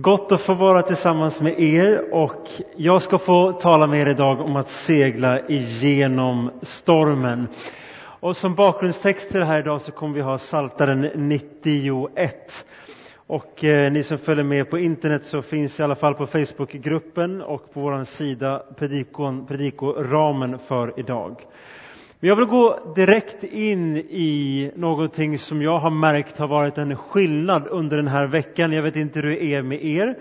Gott 0.00 0.32
att 0.32 0.40
få 0.40 0.54
vara 0.54 0.82
tillsammans 0.82 1.40
med 1.40 1.60
er 1.60 2.14
och 2.14 2.48
jag 2.76 3.02
ska 3.02 3.18
få 3.18 3.52
tala 3.52 3.86
med 3.86 4.00
er 4.00 4.10
idag 4.10 4.40
om 4.40 4.56
att 4.56 4.68
segla 4.68 5.48
igenom 5.48 6.50
stormen. 6.62 7.48
Och 7.98 8.36
som 8.36 8.54
bakgrundstext 8.54 9.30
till 9.30 9.40
det 9.40 9.46
här 9.46 9.58
idag 9.60 9.80
så 9.80 9.92
kommer 9.92 10.14
vi 10.14 10.20
ha 10.20 10.38
Saltaren 10.38 11.00
91. 11.14 12.66
Och 13.16 13.64
eh, 13.64 13.92
ni 13.92 14.02
som 14.02 14.18
följer 14.18 14.44
med 14.44 14.70
på 14.70 14.78
internet 14.78 15.24
så 15.24 15.42
finns 15.42 15.80
i 15.80 15.82
alla 15.82 15.96
fall 15.96 16.14
på 16.14 16.26
Facebookgruppen 16.26 17.42
och 17.42 17.74
på 17.74 17.80
vår 17.80 18.04
sida 18.04 18.62
predikon, 18.76 19.46
predikoramen 19.46 20.58
för 20.58 21.00
idag. 21.00 21.36
Men 22.20 22.28
jag 22.28 22.36
vill 22.36 22.44
gå 22.44 22.92
direkt 22.96 23.44
in 23.44 23.96
i 23.96 24.72
någonting 24.76 25.38
som 25.38 25.62
jag 25.62 25.78
har 25.78 25.90
märkt 25.90 26.38
har 26.38 26.48
varit 26.48 26.78
en 26.78 26.96
skillnad 26.96 27.66
under 27.66 27.96
den 27.96 28.08
här 28.08 28.26
veckan. 28.26 28.72
Jag 28.72 28.82
vet 28.82 28.96
inte 28.96 29.20
hur 29.20 29.28
det 29.28 29.44
är 29.44 29.62
med 29.62 29.84
er. 29.84 30.18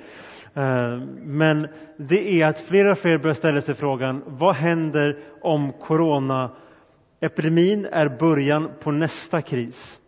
Eh, 0.54 0.98
men 1.22 1.68
det 1.98 2.42
är 2.42 2.48
att 2.48 2.60
fler 2.60 2.92
och 2.92 2.98
fler 2.98 3.18
börjar 3.18 3.34
ställa 3.34 3.62
sig 3.62 3.76
frågan, 3.76 4.24
vad 4.26 4.56
händer 4.56 5.20
om 5.42 5.74
coronaepidemin 5.74 7.88
är 7.92 8.18
början 8.20 8.70
på 8.84 8.92
nästa 8.92 9.42
kris? 9.42 10.00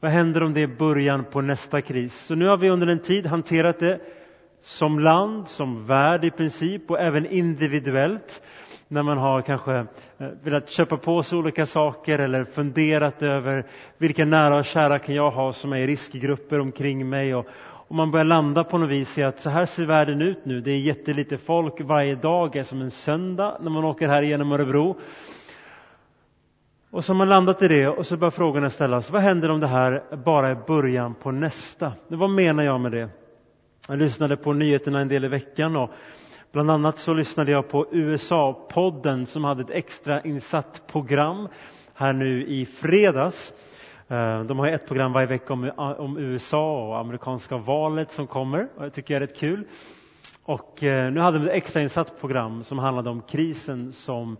Vad 0.00 0.10
händer 0.10 0.42
om 0.42 0.54
det 0.54 0.62
är 0.62 0.78
början 0.78 1.24
på 1.24 1.40
nästa 1.40 1.80
kris? 1.80 2.26
Så 2.26 2.34
nu 2.34 2.46
har 2.46 2.56
vi 2.56 2.70
under 2.70 2.86
en 2.86 3.02
tid 3.02 3.26
hanterat 3.26 3.78
det 3.78 4.00
som 4.62 4.98
land, 4.98 5.48
som 5.48 5.86
värld 5.86 6.24
i 6.24 6.30
princip 6.30 6.90
och 6.90 7.00
även 7.00 7.26
individuellt 7.26 8.42
när 8.88 9.02
man 9.02 9.18
har 9.18 9.42
kanske 9.42 9.74
eh, 10.18 10.28
velat 10.42 10.70
köpa 10.70 10.96
på 10.96 11.22
sig 11.22 11.38
olika 11.38 11.66
saker 11.66 12.18
eller 12.18 12.44
funderat 12.44 13.22
över 13.22 13.66
vilka 13.98 14.24
nära 14.24 14.56
och 14.56 14.64
kära 14.64 14.98
kan 14.98 15.14
jag 15.14 15.30
ha 15.30 15.52
som 15.52 15.72
är 15.72 15.76
i 15.76 15.86
riskgrupper 15.86 16.60
omkring 16.60 17.08
mig 17.08 17.34
och, 17.34 17.46
och 17.88 17.96
man 17.96 18.10
börjar 18.10 18.24
landa 18.24 18.64
på 18.64 18.78
något 18.78 18.90
vis 18.90 19.18
i 19.18 19.22
att 19.22 19.40
så 19.40 19.50
här 19.50 19.66
ser 19.66 19.84
världen 19.84 20.22
ut 20.22 20.44
nu. 20.44 20.60
Det 20.60 20.70
är 20.70 20.78
jättelite 20.78 21.38
folk 21.38 21.80
varje 21.80 22.14
dag, 22.14 22.56
är 22.56 22.62
som 22.62 22.80
en 22.82 22.90
söndag 22.90 23.58
när 23.60 23.70
man 23.70 23.84
åker 23.84 24.08
här 24.08 24.22
genom 24.22 24.52
Örebro. 24.52 24.96
Och 26.90 27.04
så 27.04 27.12
har 27.12 27.18
man 27.18 27.28
landat 27.28 27.62
i 27.62 27.68
det 27.68 27.88
och 27.88 28.06
så 28.06 28.16
börjar 28.16 28.30
frågorna 28.30 28.70
ställas. 28.70 29.10
Vad 29.10 29.22
händer 29.22 29.48
om 29.50 29.60
det 29.60 29.66
här 29.66 30.02
bara 30.24 30.48
är 30.48 30.54
början 30.66 31.14
på 31.14 31.30
nästa? 31.30 31.92
Vad 32.08 32.30
menar 32.30 32.62
jag 32.62 32.80
med 32.80 32.92
det? 32.92 33.08
Jag 33.88 33.98
lyssnade 33.98 34.36
på 34.36 34.52
nyheterna 34.52 35.00
en 35.00 35.08
del 35.08 35.24
i 35.24 35.28
veckan 35.28 35.76
och 35.76 35.90
Bland 36.56 36.70
annat 36.70 36.98
så 36.98 37.14
lyssnade 37.14 37.50
jag 37.50 37.68
på 37.68 37.86
USA-podden 37.90 39.26
som 39.26 39.44
hade 39.44 39.62
ett 39.62 39.70
extra 39.70 40.20
insatt 40.20 40.82
program 40.86 41.48
här 41.94 42.12
nu 42.12 42.46
i 42.46 42.66
fredags. 42.66 43.52
Eh, 44.08 44.42
de 44.42 44.58
har 44.58 44.66
ett 44.66 44.86
program 44.86 45.12
varje 45.12 45.26
vecka 45.26 45.52
om, 45.52 45.70
om 45.98 46.18
USA 46.18 46.88
och 46.88 46.98
amerikanska 46.98 47.56
valet 47.56 48.10
som 48.10 48.26
kommer 48.26 48.68
och 48.76 48.84
jag 48.84 48.92
tycker 48.92 49.14
det 49.14 49.24
är 49.24 49.28
rätt 49.28 49.38
kul. 49.38 49.64
Och 50.44 50.82
eh, 50.82 51.12
nu 51.12 51.20
hade 51.20 51.38
de 51.38 51.44
ett 51.44 51.52
extrainsatt 51.52 52.20
program 52.20 52.64
som 52.64 52.78
handlade 52.78 53.10
om 53.10 53.22
krisen 53.22 53.92
som 53.92 54.36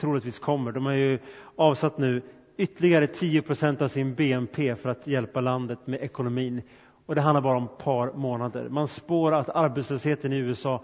troligtvis 0.00 0.38
kommer. 0.38 0.72
De 0.72 0.86
har 0.86 0.92
ju 0.92 1.18
avsatt 1.56 1.98
nu 1.98 2.22
ytterligare 2.56 3.06
10 3.06 3.42
procent 3.42 3.82
av 3.82 3.88
sin 3.88 4.14
BNP 4.14 4.74
för 4.74 4.88
att 4.88 5.06
hjälpa 5.06 5.40
landet 5.40 5.78
med 5.86 6.00
ekonomin. 6.00 6.62
Och 7.06 7.14
det 7.14 7.20
handlar 7.20 7.40
bara 7.40 7.56
om 7.56 7.64
ett 7.64 7.78
par 7.78 8.12
månader. 8.12 8.68
Man 8.68 8.88
spår 8.88 9.34
att 9.34 9.48
arbetslösheten 9.48 10.32
i 10.32 10.36
USA 10.36 10.82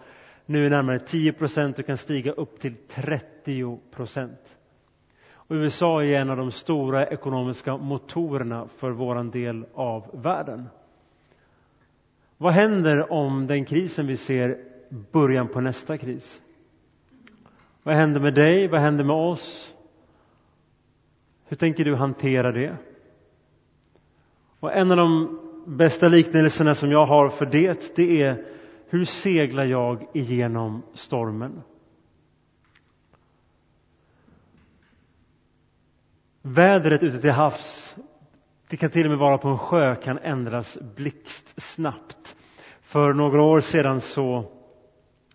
nu 0.51 0.67
är 0.67 0.71
närmare 0.71 0.99
10 0.99 1.33
procent 1.33 1.79
och 1.79 1.87
kan 1.87 1.97
stiga 1.97 2.33
upp 2.33 2.61
till 2.61 2.75
30 2.89 3.79
procent. 3.91 4.57
USA 5.49 6.03
är 6.03 6.13
en 6.13 6.31
av 6.31 6.37
de 6.37 6.51
stora 6.51 7.07
ekonomiska 7.07 7.77
motorerna 7.77 8.69
för 8.77 8.91
vår 8.91 9.33
del 9.33 9.67
av 9.75 10.23
världen. 10.23 10.69
Vad 12.37 12.53
händer 12.53 13.13
om 13.13 13.47
den 13.47 13.65
krisen 13.65 14.07
vi 14.07 14.17
ser 14.17 14.65
början 15.13 15.49
på 15.49 15.61
nästa 15.61 15.99
kris? 15.99 16.41
Vad 17.83 17.95
händer 17.95 18.21
med 18.21 18.35
dig? 18.35 18.69
Vad 18.69 18.81
händer 18.81 19.05
med 19.05 19.17
oss? 19.17 19.75
Hur 21.45 21.57
tänker 21.57 21.85
du 21.85 21.95
hantera 21.95 22.53
det? 22.53 22.77
Och 24.61 24.73
en 24.73 24.91
av 24.91 24.97
de 24.97 25.41
bästa 25.67 26.08
liknelserna 26.08 26.75
som 26.75 26.91
jag 26.91 27.07
har 27.07 27.29
för 27.29 27.47
det, 27.47 27.97
det 27.97 28.23
är 28.23 28.58
hur 28.89 29.05
seglar 29.05 29.65
jag 29.65 30.07
igenom 30.13 30.83
stormen? 30.95 31.63
Vädret 36.43 37.03
ute 37.03 37.21
till 37.21 37.31
havs, 37.31 37.97
det 38.71 38.77
kan 38.77 38.91
till 38.91 39.05
och 39.05 39.11
med 39.11 39.19
vara 39.19 39.39
på 39.39 39.49
en 39.49 39.59
sjö, 39.59 39.95
kan 39.95 40.19
ändras 40.19 40.79
blixtsnabbt. 40.97 42.37
För 42.83 43.13
några 43.13 43.43
år 43.43 43.61
sedan 43.61 44.01
så, 44.01 44.45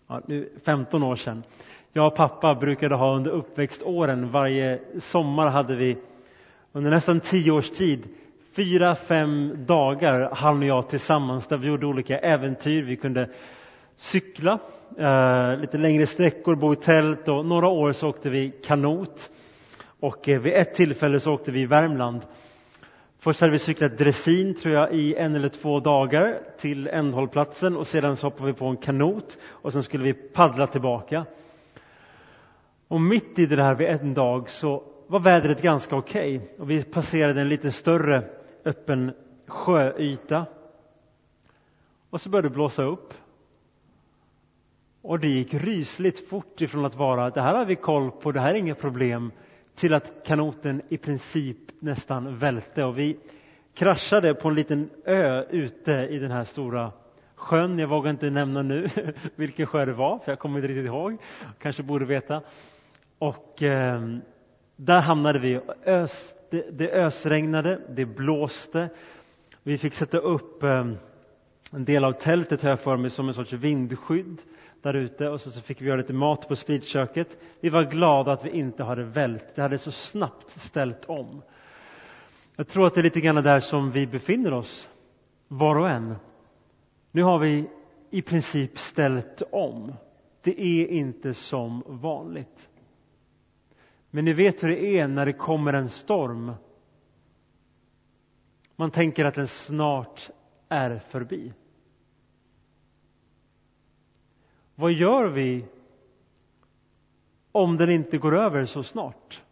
ja, 0.08 0.22
nu 0.28 0.50
15 0.66 1.04
år 1.04 1.16
sedan, 1.16 1.44
jag 1.92 2.08
och 2.08 2.16
pappa 2.16 2.56
brukade 2.56 2.96
ha 2.96 3.16
under 3.16 3.32
uppväxtåren, 3.32 4.32
varje 4.32 4.80
sommar 5.00 5.48
hade 5.48 5.76
vi 5.76 5.98
under 6.72 6.92
nästan 6.92 7.20
tio 7.20 7.52
års 7.52 7.70
tid 7.70 8.08
fyra, 8.56 8.96
fem 8.96 9.66
dagar 9.66 10.30
han 10.34 10.58
och 10.58 10.66
jag 10.66 10.90
tillsammans 10.90 11.48
där 11.48 11.58
vi 11.58 11.68
gjorde 11.68 11.86
olika 11.86 12.18
äventyr. 12.20 12.84
Vi 12.84 12.96
kunde 12.96 13.30
cykla 13.98 14.60
eh, 14.98 15.60
lite 15.60 15.78
längre 15.78 16.06
sträckor, 16.06 16.56
bo 16.56 16.74
i 16.74 16.76
tält 16.76 17.28
och 17.28 17.46
några 17.46 17.68
år 17.68 17.92
så 17.92 18.10
åkte 18.10 18.30
vi 18.30 18.52
kanot. 18.66 19.32
Och 20.00 20.30
eh, 20.30 20.42
vid 20.42 20.54
ett 20.54 20.74
tillfälle 20.74 21.20
så 21.20 21.34
åkte 21.34 21.52
vi 21.52 21.62
i 21.62 21.66
Värmland. 21.66 22.22
Först 23.20 23.42
hade 23.42 23.52
vi 23.52 23.60
cyklat 23.60 23.98
dressin 23.98 24.56
tror 24.56 24.74
jag 24.74 24.94
i 24.94 25.16
en 25.16 25.36
eller 25.36 25.50
två 25.50 25.80
dagar 25.80 26.40
till 26.58 26.88
ändhållplatsen 26.88 27.78
och 27.78 27.88
sedan 27.88 28.18
så 28.18 28.28
hoppade 28.28 28.52
vi 28.52 28.54
på 28.54 28.66
en 28.66 28.78
kanot 28.78 29.38
och 29.46 29.74
sen 29.74 29.84
skulle 29.84 30.04
vi 30.04 30.14
paddla 30.14 30.68
tillbaka. 30.68 31.26
Och 32.88 33.02
mitt 33.02 33.40
i 33.40 33.46
det 33.46 33.64
här 33.64 33.76
vid 33.76 33.88
en 33.88 34.14
dag 34.14 34.50
så 34.50 34.84
var 35.08 35.20
vädret 35.20 35.62
ganska 35.62 35.96
okej 35.96 36.38
okay. 36.38 36.50
och 36.60 36.70
vi 36.70 36.84
passerade 36.84 37.42
en 37.42 37.50
lite 37.50 37.72
större 37.72 38.24
öppen 38.66 39.14
sjöyta. 39.48 40.46
Och 42.10 42.22
så 42.22 42.30
började 42.30 42.48
det 42.50 42.54
blåsa 42.54 42.84
upp. 42.84 43.14
Och 45.02 45.20
det 45.20 45.28
gick 45.28 45.54
rysligt 45.54 46.30
fort 46.30 46.62
ifrån 46.62 46.86
att 46.86 46.96
vara 46.96 47.30
det 47.30 47.42
här 47.42 47.56
har 47.56 47.66
vi 47.66 47.76
koll 47.76 48.12
på, 48.12 48.32
det 48.32 48.40
här 48.40 48.54
är 48.54 48.58
inget 48.58 48.80
problem 48.80 49.32
till 49.76 49.94
att 49.94 50.12
kanoten 50.26 50.82
i 50.90 50.98
princip 50.98 51.58
nästan 51.80 52.38
välte 52.38 52.84
och 52.84 52.98
vi 53.00 53.18
kraschade 53.74 54.34
på 54.34 54.50
en 54.50 54.56
liten 54.56 54.90
ö 55.06 55.46
ute 55.50 55.92
i 55.92 56.20
den 56.20 56.32
här 56.32 56.44
stora 56.44 56.92
sjön. 57.36 57.80
Jag 57.80 57.88
vågar 57.88 58.10
inte 58.10 58.30
nämna 58.30 58.62
nu 58.62 58.88
vilken 59.36 59.68
sjö 59.68 59.86
det 59.86 59.94
var, 59.94 60.20
för 60.20 60.32
jag 60.32 60.40
kommer 60.40 60.60
inte 60.60 60.68
riktigt 60.68 60.86
ihåg. 60.86 61.18
Kanske 61.60 61.84
borde 61.84 62.06
veta. 62.06 62.42
Och 63.20 63.64
eh, 63.64 64.02
där 64.76 65.02
hamnade 65.02 65.40
vi. 65.40 65.60
Ös, 65.86 66.34
det, 66.54 66.72
det 66.72 66.92
ösregnade, 66.92 67.80
det 67.90 68.06
blåste. 68.06 68.90
Vi 69.64 69.78
fick 69.78 69.94
sätta 69.94 70.18
upp 70.18 70.64
ehm, 70.64 70.98
en 71.72 71.86
del 71.86 72.06
av 72.06 72.12
tältet 72.12 72.62
här 72.62 72.76
för 72.76 72.98
mig 72.98 73.10
som 73.10 73.28
en 73.28 73.34
sorts 73.34 73.54
vindskydd 73.54 74.42
där 74.82 74.94
ute 74.94 75.30
och 75.30 75.42
så, 75.42 75.52
så 75.52 75.62
fick 75.62 75.82
vi 75.82 75.86
göra 75.86 75.98
lite 75.98 76.14
mat 76.14 76.48
på 76.48 76.56
spritköket. 76.56 77.38
Vi 77.60 77.70
var 77.70 77.84
glada 77.84 78.32
att 78.32 78.46
vi 78.46 78.50
inte 78.50 78.84
hade 78.84 79.04
vält. 79.04 79.46
Det 79.56 79.62
hade 79.62 79.78
så 79.78 79.92
snabbt 79.92 80.50
ställt 80.50 81.06
om. 81.06 81.42
Jag 82.56 82.68
tror 82.68 82.88
att 82.88 82.94
det 82.94 83.02
är 83.02 83.04
lite 83.04 83.22
grann 83.22 83.44
där 83.44 83.60
som 83.60 83.92
vi 83.92 84.08
befinner 84.08 84.54
oss, 84.54 84.90
var 85.48 85.76
och 85.76 85.90
en. 85.90 86.16
Nu 87.12 87.24
har 87.24 87.40
vi 87.40 87.70
i 88.10 88.22
princip 88.22 88.78
ställt 88.78 89.42
om. 89.52 89.94
Det 90.42 90.62
är 90.62 90.88
inte 90.88 91.34
som 91.34 91.84
vanligt. 91.86 92.70
Men 94.16 94.26
ni 94.26 94.34
vet 94.34 94.64
hur 94.64 94.68
det 94.68 94.86
är 94.86 95.08
när 95.08 95.26
det 95.26 95.34
kommer 95.34 95.74
en 95.74 95.90
storm. 95.90 96.52
Man 98.76 98.92
tänker 98.92 99.26
att 99.26 99.36
den 99.36 99.48
snart 99.48 100.30
är 100.70 101.00
förbi. 101.00 101.54
Vad 104.76 104.92
gör 104.92 105.28
vi 105.28 105.66
om 107.52 107.78
den 107.78 107.90
inte 107.90 108.18
går 108.18 108.36
över 108.36 108.66
så 108.66 108.84
snart? 108.84 109.44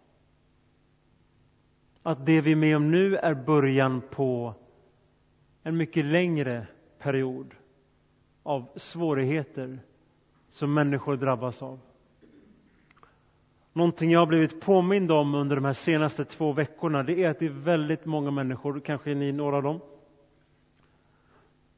Att 2.04 2.26
det 2.26 2.42
vi 2.42 2.52
är 2.52 2.56
med 2.56 2.76
om 2.76 2.92
nu 2.92 3.16
är 3.16 3.34
början 3.34 4.02
på 4.12 4.54
en 5.64 5.78
mycket 5.78 6.06
längre 6.06 6.68
period 7.00 7.56
av 8.44 8.70
svårigheter 8.76 9.80
som 10.50 10.74
människor 10.74 11.18
drabbas 11.18 11.62
av. 11.62 11.80
Någonting 13.74 14.12
jag 14.12 14.20
har 14.20 14.26
blivit 14.28 14.62
påmind 14.62 15.12
om 15.12 15.36
under 15.36 15.56
de 15.56 15.66
här 15.66 15.74
senaste 15.74 16.26
två 16.26 16.52
veckorna 16.54 17.04
det 17.04 17.24
är 17.24 17.30
att 17.30 17.40
det 17.40 17.46
är 17.46 17.50
väldigt 17.50 18.06
många 18.06 18.32
människor, 18.32 18.80
kanske 18.80 19.12
är 19.12 19.16
ni 19.16 19.32
några 19.32 19.58
av 19.58 19.64
dem, 19.64 19.80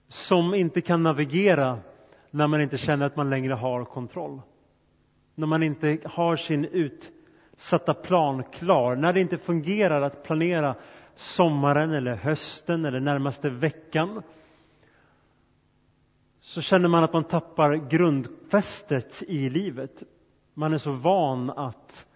som 0.07 0.53
inte 0.53 0.81
kan 0.81 1.03
navigera 1.03 1.79
när 2.31 2.47
man 2.47 2.61
inte 2.61 2.77
känner 2.77 3.05
att 3.05 3.15
man 3.15 3.29
längre 3.29 3.53
har 3.53 3.85
kontroll. 3.85 4.41
När 5.35 5.47
man 5.47 5.63
inte 5.63 5.97
har 6.05 6.35
sin 6.35 6.65
utsatta 6.65 7.93
plan 7.93 8.43
klar, 8.51 8.95
när 8.95 9.13
det 9.13 9.19
inte 9.19 9.37
fungerar 9.37 10.01
att 10.01 10.23
planera 10.23 10.75
sommaren 11.15 11.91
eller 11.91 12.15
hösten 12.15 12.85
eller 12.85 12.99
närmaste 12.99 13.49
veckan. 13.49 14.21
så 16.41 16.61
känner 16.61 16.89
man 16.89 17.03
att 17.03 17.13
man 17.13 17.23
tappar 17.23 17.75
grundfästet 17.75 19.23
i 19.27 19.49
livet. 19.49 20.03
Man 20.53 20.73
är 20.73 20.77
så 20.77 20.91
van 20.91 21.49
att 21.49 22.07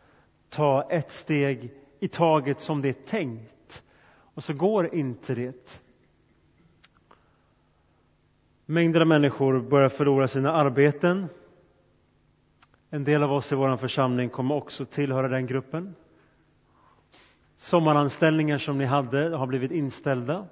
ta 0.49 0.87
ett 0.89 1.11
steg 1.11 1.71
i 1.99 2.07
taget 2.07 2.59
som 2.59 2.81
det 2.81 2.89
är 2.89 2.93
tänkt. 2.93 3.83
Och 4.33 4.43
så 4.43 4.53
går 4.53 4.95
inte 4.95 5.35
det. 5.35 5.81
Mängder 8.65 9.01
av 9.01 9.07
människor 9.07 9.59
börjar 9.59 9.89
förlora 9.89 10.27
sina 10.27 10.51
arbeten. 10.51 11.27
En 12.89 13.03
del 13.03 13.23
av 13.23 13.31
oss 13.31 13.51
i 13.51 13.55
vår 13.55 13.77
församling 13.77 14.29
kommer 14.29 14.55
också 14.55 14.85
tillhöra 14.85 15.27
den 15.27 15.45
gruppen. 15.45 15.95
Sommaranställningar 17.55 18.57
som 18.57 18.77
ni 18.77 18.85
hade 18.85 19.37
har 19.37 19.47
blivit 19.47 19.71
inställda. 19.71 20.47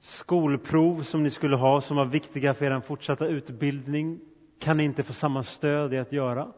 Skolprov 0.00 1.02
som 1.02 1.22
ni 1.22 1.30
skulle 1.30 1.56
ha, 1.56 1.80
som 1.80 1.96
var 1.96 2.04
viktiga 2.04 2.54
för 2.54 2.64
er 2.64 2.80
fortsatta 2.80 3.26
utbildning, 3.26 4.20
kan 4.60 4.76
ni 4.76 4.84
inte 4.84 5.02
få 5.02 5.12
samma 5.12 5.42
stöd 5.42 5.94
i 5.94 5.98
att 5.98 6.12
göra. 6.12 6.52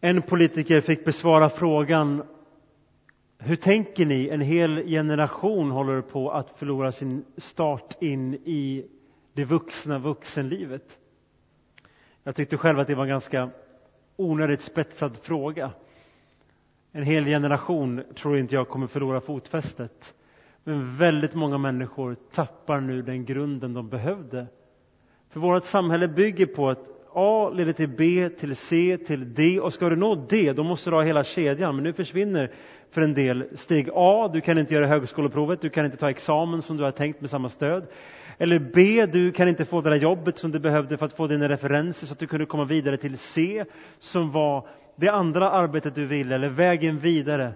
En 0.00 0.22
politiker 0.22 0.80
fick 0.80 1.04
besvara 1.04 1.48
frågan 1.50 2.22
hur 3.38 3.56
tänker 3.56 4.06
ni? 4.06 4.28
En 4.28 4.40
hel 4.40 4.86
generation 4.86 5.70
håller 5.70 6.00
på 6.00 6.30
att 6.30 6.50
förlora 6.58 6.92
sin 6.92 7.24
start 7.36 8.02
in 8.02 8.34
i 8.34 8.86
det 9.32 9.44
vuxna 9.44 9.98
vuxenlivet. 9.98 10.98
Jag 12.22 12.36
tyckte 12.36 12.56
själv 12.56 12.78
att 12.78 12.86
det 12.86 12.94
var 12.94 13.02
en 13.02 13.08
ganska 13.08 13.50
onödigt 14.16 14.62
spetsad 14.62 15.18
fråga. 15.22 15.70
En 16.92 17.02
hel 17.02 17.24
generation 17.24 18.02
tror 18.14 18.38
inte 18.38 18.54
jag 18.54 18.68
kommer 18.68 18.86
förlora 18.86 19.20
fotfästet. 19.20 20.14
Men 20.64 20.96
väldigt 20.96 21.34
många 21.34 21.58
människor 21.58 22.16
tappar 22.32 22.80
nu 22.80 23.02
den 23.02 23.24
grunden 23.24 23.74
de 23.74 23.88
behövde. 23.88 24.46
För 25.30 25.40
vårt 25.40 25.64
samhälle 25.64 26.08
bygger 26.08 26.46
på 26.46 26.70
att 26.70 26.86
A 27.14 27.50
leder 27.50 27.72
till 27.72 27.88
B, 27.88 28.28
till 28.28 28.56
C, 28.56 28.98
till 29.06 29.34
D 29.34 29.60
och 29.60 29.74
ska 29.74 29.88
du 29.88 29.96
nå 29.96 30.14
D, 30.14 30.52
då 30.52 30.64
måste 30.64 30.90
du 30.90 30.96
ha 30.96 31.02
hela 31.02 31.24
kedjan. 31.24 31.74
Men 31.74 31.84
nu 31.84 31.92
försvinner 31.92 32.50
för 32.90 33.00
en 33.00 33.14
del 33.14 33.44
steg 33.54 33.88
A, 33.94 34.30
du 34.32 34.40
kan 34.40 34.58
inte 34.58 34.74
göra 34.74 34.86
högskoleprovet, 34.86 35.60
du 35.60 35.70
kan 35.70 35.84
inte 35.84 35.96
ta 35.96 36.10
examen 36.10 36.62
som 36.62 36.76
du 36.76 36.84
har 36.84 36.90
tänkt 36.90 37.20
med 37.20 37.30
samma 37.30 37.48
stöd. 37.48 37.86
Eller 38.38 38.58
B, 38.58 39.06
du 39.06 39.32
kan 39.32 39.48
inte 39.48 39.64
få 39.64 39.80
det 39.80 39.90
där 39.90 39.96
jobbet 39.96 40.38
som 40.38 40.50
du 40.50 40.58
behövde 40.58 40.96
för 40.96 41.06
att 41.06 41.12
få 41.16 41.26
dina 41.26 41.48
referenser 41.48 42.06
så 42.06 42.12
att 42.12 42.18
du 42.18 42.26
kunde 42.26 42.46
komma 42.46 42.64
vidare 42.64 42.96
till 42.96 43.18
C, 43.18 43.64
som 43.98 44.32
var 44.32 44.68
det 44.96 45.08
andra 45.08 45.50
arbetet 45.50 45.94
du 45.94 46.06
ville, 46.06 46.34
eller 46.34 46.48
vägen 46.48 46.98
vidare. 46.98 47.52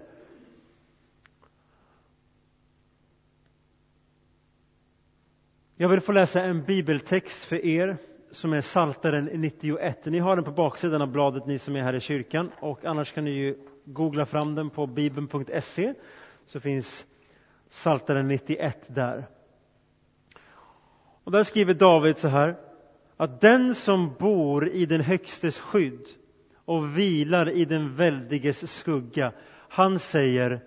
Jag 5.77 5.89
vill 5.89 6.01
få 6.01 6.11
läsa 6.11 6.43
en 6.43 6.63
bibeltext 6.63 7.45
för 7.45 7.65
er 7.65 7.97
som 8.31 8.53
är 8.53 8.61
Saltaren 8.61 9.25
91. 9.25 10.05
Ni 10.05 10.19
har 10.19 10.35
den 10.35 10.45
på 10.45 10.51
baksidan 10.51 11.01
av 11.01 11.11
bladet, 11.11 11.45
ni 11.45 11.59
som 11.59 11.75
är 11.75 11.83
här 11.83 11.95
i 11.95 11.99
kyrkan. 11.99 12.51
Och 12.59 12.85
annars 12.85 13.11
kan 13.13 13.23
ni 13.23 13.31
ju 13.31 13.55
googla 13.85 14.25
fram 14.25 14.55
den 14.55 14.69
på 14.69 14.87
bibeln.se, 14.87 15.93
så 16.45 16.59
finns 16.59 17.05
Saltaren 17.67 18.27
91 18.27 18.77
där. 18.87 19.27
Och 21.23 21.31
där 21.31 21.43
skriver 21.43 21.73
David 21.73 22.17
så 22.17 22.27
här, 22.27 22.55
att 23.17 23.41
den 23.41 23.75
som 23.75 24.15
bor 24.19 24.67
i 24.69 24.85
den 24.85 25.01
högstes 25.01 25.59
skydd 25.59 26.07
och 26.65 26.97
vilar 26.97 27.49
i 27.49 27.65
den 27.65 27.95
väldiges 27.95 28.71
skugga, 28.71 29.31
han 29.69 29.99
säger 29.99 30.63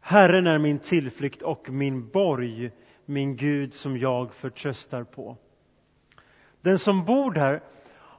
Herren 0.00 0.46
är 0.46 0.58
min 0.58 0.78
tillflykt 0.78 1.42
och 1.42 1.70
min 1.70 2.08
borg, 2.08 2.70
min 3.12 3.36
Gud 3.36 3.74
som 3.74 3.98
jag 3.98 4.34
förtröstar 4.34 5.04
på. 5.04 5.36
Den 6.60 6.78
som 6.78 7.04
bor 7.04 7.30
där, 7.30 7.62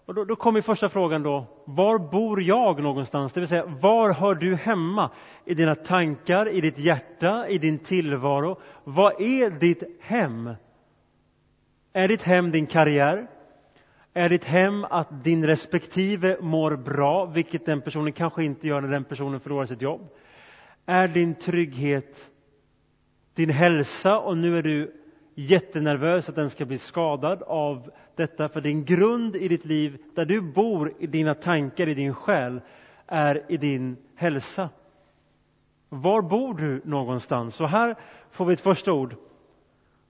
och 0.06 0.14
då, 0.14 0.26
då 0.26 0.36
kommer 0.36 0.62
första 0.62 0.90
frågan 0.90 1.24
då, 1.24 1.46
var 1.66 1.98
bor 2.00 2.42
jag 2.42 2.84
någonstans? 2.84 3.34
Det 3.34 3.40
vill 3.40 3.50
säga, 3.50 3.66
var 3.66 4.14
hör 4.14 4.36
du 4.36 4.56
hemma? 4.56 5.10
I 5.46 5.54
dina 5.54 5.76
tankar, 5.76 6.48
i 6.50 6.62
ditt 6.62 6.78
hjärta, 6.78 7.48
i 7.48 7.58
din 7.58 7.80
tillvaro? 7.80 8.60
Vad 8.84 9.22
är 9.22 9.50
ditt 9.50 9.84
hem? 10.02 10.50
Är 11.94 12.08
ditt 12.08 12.24
hem 12.24 12.52
din 12.52 12.68
karriär? 12.68 13.28
Är 14.14 14.30
ditt 14.30 14.44
hem 14.46 14.86
att 14.86 15.24
din 15.24 15.46
respektive 15.46 16.38
mår 16.42 16.76
bra, 16.76 17.26
vilket 17.26 17.66
den 17.66 17.82
personen 17.82 18.14
kanske 18.14 18.44
inte 18.44 18.68
gör 18.68 18.82
när 18.82 18.90
den 18.90 19.04
personen 19.04 19.40
förlorar 19.40 19.66
sitt 19.66 19.82
jobb? 19.82 20.08
Är 20.86 21.08
din 21.08 21.36
trygghet 21.36 22.30
din 23.36 23.50
hälsa 23.50 24.20
och 24.20 24.38
nu 24.38 24.58
är 24.58 24.64
du 24.64 24.94
jättenervös 25.36 26.30
att 26.30 26.36
den 26.36 26.50
ska 26.50 26.66
bli 26.66 26.78
skadad 26.78 27.44
av 27.44 27.92
detta, 28.16 28.50
för 28.50 28.62
din 28.62 28.86
grund 28.86 29.36
i 29.36 29.48
ditt 29.48 29.66
liv, 29.66 29.98
där 30.16 30.26
du 30.26 30.42
bor, 30.42 30.94
i 31.00 31.08
dina 31.08 31.34
tankar, 31.34 31.88
i 31.88 31.94
din 31.94 32.14
själ, 32.14 32.62
är 33.08 33.52
i 33.52 33.58
din 33.58 33.98
hälsa. 34.16 34.70
Var 35.90 36.22
bor 36.22 36.54
du 36.54 36.82
någonstans? 36.86 37.62
Och 37.62 37.70
här 37.70 37.96
får 38.32 38.46
vi 38.46 38.54
ett 38.54 38.62
första 38.62 38.94
ord. 38.94 39.16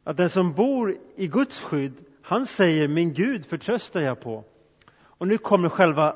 Att 0.03 0.17
den 0.17 0.29
som 0.29 0.53
bor 0.53 0.95
i 1.15 1.27
Guds 1.27 1.59
skydd, 1.59 1.93
han 2.21 2.45
säger 2.45 2.87
min 2.87 3.13
Gud 3.13 3.45
förtröstar 3.45 4.01
jag 4.01 4.21
på. 4.21 4.43
Och 4.95 5.27
nu 5.27 5.37
kommer 5.37 5.69
själva 5.69 6.15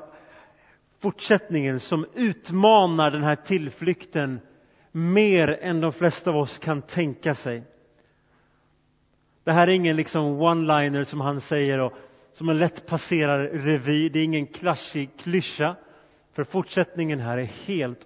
fortsättningen 1.00 1.80
som 1.80 2.06
utmanar 2.14 3.12
den 3.12 3.24
här 3.24 3.36
tillflykten 3.36 4.40
mer 4.98 5.58
än 5.62 5.82
de 5.82 5.94
flesta 5.94 6.30
av 6.30 6.38
oss 6.38 6.60
kan 6.60 6.82
tänka 6.82 7.36
sig. 7.36 7.64
Det 9.44 9.52
här 9.52 9.68
är 9.68 9.72
ingen 9.72 9.96
liksom 9.96 10.42
one-liner 10.42 11.04
som 11.04 11.22
han 11.22 11.42
säger 11.42 11.80
och 11.80 11.94
som 12.32 12.50
en 12.50 12.58
lätt 12.58 12.86
passerar 12.86 13.50
revy. 13.50 14.10
Det 14.10 14.20
är 14.20 14.24
ingen 14.24 14.48
klatschig 14.48 15.10
klyscha. 15.18 15.76
För 16.34 16.44
fortsättningen 16.44 17.20
här 17.20 17.38
är 17.38 17.44
helt 17.44 18.00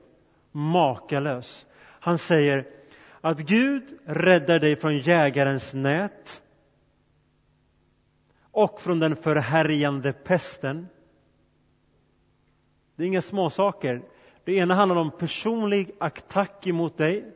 makalös. 0.51 1.65
Han 1.79 2.17
säger 2.17 2.67
att 3.21 3.39
Gud 3.39 3.99
räddar 4.05 4.59
dig 4.59 4.75
från 4.75 4.97
jägarens 4.97 5.73
nät 5.73 6.41
och 8.51 8.81
från 8.81 8.99
den 8.99 9.15
förhärjande 9.15 10.13
pesten. 10.13 10.87
Det 12.95 13.03
är 13.03 13.07
inga 13.07 13.21
småsaker. 13.21 14.01
Det 14.43 14.53
ena 14.53 14.73
handlar 14.73 14.95
om 14.95 15.11
personlig 15.11 15.91
attack 15.99 16.67
emot 16.67 16.97
dig. 16.97 17.31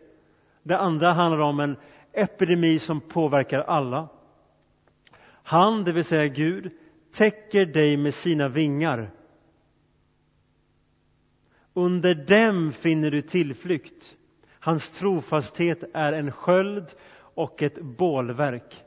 Det 0.64 0.78
andra 0.78 1.12
handlar 1.14 1.40
om 1.40 1.60
en 1.60 1.78
epidemi 2.14 2.80
som 2.80 3.02
påverkar 3.02 3.60
alla. 3.60 4.08
Han, 5.44 5.84
det 5.84 5.92
vill 5.92 6.06
säga 6.06 6.28
Gud, 6.28 6.72
täcker 7.14 7.66
dig 7.66 7.98
med 7.98 8.14
sina 8.14 8.48
vingar. 8.48 9.12
Under 11.74 12.16
dem 12.16 12.72
finner 12.72 13.12
du 13.12 13.22
tillflykt. 13.22 14.18
Hans 14.60 14.92
trofasthet 14.92 15.84
är 15.94 16.14
en 16.14 16.32
sköld 16.32 16.94
och 17.18 17.62
ett 17.62 17.82
bålverk. 17.82 18.84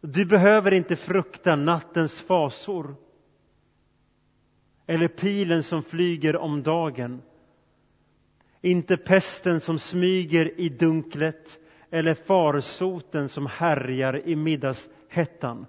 Du 0.00 0.24
behöver 0.24 0.72
inte 0.72 0.96
frukta 0.96 1.56
nattens 1.56 2.20
fasor 2.20 2.94
eller 4.90 5.08
pilen 5.08 5.62
som 5.62 5.82
flyger 5.82 6.36
om 6.36 6.62
dagen. 6.62 7.22
Inte 8.60 8.96
pesten 8.96 9.60
som 9.60 9.78
smyger 9.78 10.60
i 10.60 10.68
dunklet 10.68 11.58
eller 11.90 12.14
farsoten 12.14 13.28
som 13.28 13.46
härjar 13.46 14.28
i 14.28 14.36
middagshettan. 14.36 15.66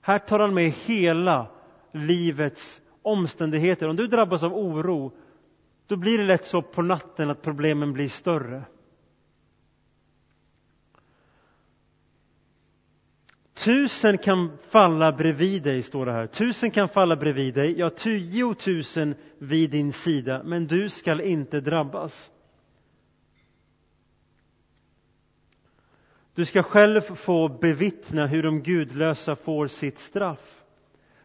Här 0.00 0.18
tar 0.18 0.38
han 0.38 0.54
med 0.54 0.70
hela 0.70 1.46
livets 1.92 2.80
omständigheter. 3.02 3.88
Om 3.88 3.96
du 3.96 4.06
drabbas 4.06 4.42
av 4.42 4.54
oro, 4.54 5.12
då 5.86 5.96
blir 5.96 6.18
det 6.18 6.24
lätt 6.24 6.44
så 6.44 6.62
på 6.62 6.82
natten 6.82 7.30
att 7.30 7.42
problemen 7.42 7.92
blir 7.92 8.08
större. 8.08 8.62
Tusen 13.54 14.18
kan 14.18 14.58
falla 14.70 15.12
bredvid 15.12 15.62
dig, 15.62 15.82
står 15.82 16.06
det 16.06 16.12
här. 16.12 16.26
Tusen 16.26 16.70
kan 16.70 16.88
falla 16.88 17.16
bredvid 17.16 17.54
dig, 17.54 17.78
ja, 17.78 17.90
tiotusen 17.90 19.14
vid 19.38 19.70
din 19.70 19.92
sida, 19.92 20.42
men 20.44 20.66
du 20.66 20.88
skall 20.88 21.20
inte 21.20 21.60
drabbas. 21.60 22.30
Du 26.34 26.44
ska 26.44 26.62
själv 26.62 27.00
få 27.00 27.48
bevittna 27.48 28.26
hur 28.26 28.42
de 28.42 28.62
gudlösa 28.62 29.36
får 29.36 29.66
sitt 29.66 29.98
straff. 29.98 30.62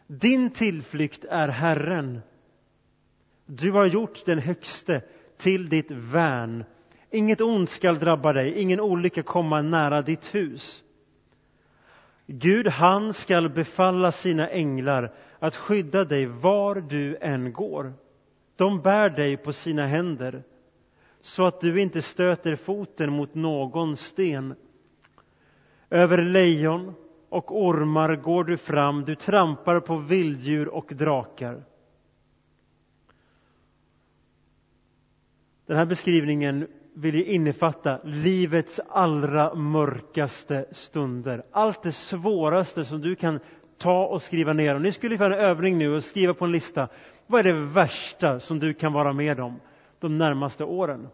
Din 0.08 0.52
tillflykt 0.52 1.26
är 1.26 1.48
Herren. 1.48 2.22
Du 3.46 3.72
har 3.72 3.86
gjort 3.86 4.26
den 4.26 4.40
högste 4.40 5.02
till 5.38 5.70
ditt 5.70 5.92
värn. 5.92 6.64
Inget 7.12 7.42
ont 7.42 7.70
skall 7.70 8.00
drabba 8.00 8.34
dig, 8.34 8.62
ingen 8.62 8.80
olycka 8.80 9.24
komma 9.24 9.62
nära 9.62 10.02
ditt 10.02 10.36
hus. 10.36 10.84
Gud, 12.28 12.68
han 12.68 13.14
skall 13.14 13.50
befalla 13.50 14.12
sina 14.12 14.50
änglar 14.50 15.14
att 15.40 15.56
skydda 15.56 16.06
dig 16.06 16.26
var 16.26 16.76
du 16.76 17.18
än 17.22 17.54
går. 17.54 17.94
De 18.56 18.82
bär 18.82 19.10
dig 19.10 19.38
på 19.38 19.54
sina 19.54 19.88
händer 19.88 20.44
så 21.22 21.46
att 21.46 21.62
du 21.62 21.82
inte 21.82 22.02
stöter 22.02 22.56
foten 22.56 23.12
mot 23.12 23.36
någon 23.36 23.98
sten. 23.98 24.56
Över 25.90 26.18
lejon 26.24 26.94
och 27.30 27.62
ormar 27.64 28.16
går 28.16 28.44
du 28.44 28.58
fram, 28.58 29.06
du 29.06 29.16
trampar 29.16 29.80
på 29.80 29.98
vilddjur 29.98 30.68
och 30.68 30.92
drakar. 30.96 31.64
Den 35.66 35.78
här 35.78 35.86
beskrivningen 35.86 36.68
vill 37.00 37.16
ju 37.16 37.26
innefatta 37.26 38.00
livets 38.04 38.80
allra 38.90 39.54
mörkaste 39.54 40.66
stunder. 40.72 41.44
Allt 41.52 41.84
det 41.84 41.92
svåraste 41.92 42.86
som 42.86 43.02
du 43.02 43.16
kan 43.16 43.40
ta 43.78 44.06
och 44.06 44.22
skriva 44.22 44.54
ner. 44.54 44.76
Om 44.76 44.82
ni 44.82 44.92
skulle 44.92 45.16
göra 45.16 45.36
en 45.36 45.40
övning 45.40 45.78
nu 45.78 45.96
och 45.96 46.04
skriva 46.04 46.34
på 46.34 46.46
en 46.46 46.52
lista. 46.52 46.88
Vad 47.28 47.40
är 47.40 47.54
det 47.54 47.60
värsta 47.60 48.40
som 48.40 48.60
du 48.60 48.74
kan 48.74 48.94
vara 48.94 49.14
med 49.14 49.40
om 49.40 49.60
de 50.00 50.18
närmaste 50.18 50.64
åren? 50.64 51.08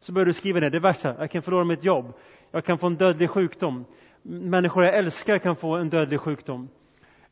Så 0.00 0.12
börjar 0.12 0.26
du 0.26 0.32
skriva 0.32 0.60
ner 0.60 0.70
det 0.70 0.80
värsta. 0.80 1.14
Jag 1.18 1.30
kan 1.30 1.42
förlora 1.42 1.64
mitt 1.64 1.84
jobb. 1.84 2.12
Jag 2.50 2.64
kan 2.64 2.78
få 2.78 2.86
en 2.86 2.96
dödlig 2.96 3.30
sjukdom. 3.30 3.84
Människor 4.22 4.84
jag 4.84 4.94
älskar 4.94 5.38
kan 5.38 5.56
få 5.56 5.76
en 5.76 5.90
dödlig 5.90 6.20
sjukdom. 6.20 6.68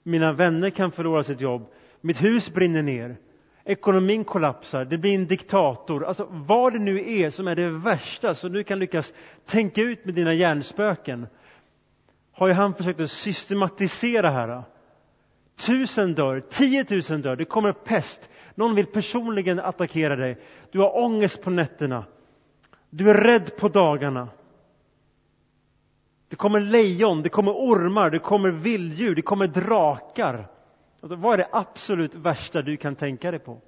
Mina 0.03 0.33
vänner 0.33 0.71
kan 0.71 0.93
förlora 0.93 1.23
sitt 1.23 1.41
jobb. 1.41 1.67
Mitt 2.01 2.23
hus 2.23 2.55
brinner 2.55 2.83
ner. 2.83 3.17
Ekonomin 3.71 4.25
kollapsar, 4.25 4.85
det 4.85 4.99
blir 4.99 5.15
en 5.15 5.27
diktator. 5.27 6.05
Alltså 6.05 6.27
vad 6.31 6.73
det 6.73 6.79
nu 6.79 7.21
är 7.21 7.31
som 7.31 7.49
är 7.49 7.57
det 7.57 7.71
värsta 7.71 8.35
som 8.35 8.53
du 8.53 8.65
kan 8.65 8.79
lyckas 8.79 9.13
tänka 9.47 9.81
ut 9.81 10.05
med 10.05 10.15
dina 10.15 10.35
hjärnspöken 10.35 11.27
har 12.33 12.49
ju 12.49 12.53
han 12.53 12.75
försökt 12.75 13.01
att 13.01 13.11
systematisera 13.11 14.31
här. 14.31 14.63
Tusen 15.67 16.15
dör, 16.15 16.41
tiotusen 16.41 17.23
dör, 17.23 17.37
det 17.37 17.45
kommer 17.45 17.73
pest. 17.73 18.31
Någon 18.55 18.75
vill 18.75 18.87
personligen 18.87 19.61
attackera 19.61 20.17
dig. 20.17 20.39
Du 20.73 20.79
har 20.79 20.99
ångest 20.99 21.43
på 21.43 21.51
nätterna. 21.51 22.05
Du 22.91 23.11
är 23.11 23.15
rädd 23.15 23.57
på 23.57 23.69
dagarna. 23.69 24.29
Det 26.29 26.37
kommer 26.37 26.61
lejon, 26.61 27.23
det 27.23 27.29
kommer 27.29 27.53
ormar, 27.53 28.11
det 28.11 28.19
kommer 28.19 28.51
vilddjur, 28.51 29.15
det 29.15 29.23
kommer 29.23 29.47
drakar. 29.47 30.49
Alltså, 31.01 31.17
vad 31.17 31.35
är 31.35 31.39
det 31.39 31.49
absolut 31.53 32.15
värsta 32.15 32.63
du 32.63 32.77
kan 32.77 32.97
tänka 32.97 33.31
dig 33.31 33.41
på? 33.41 33.61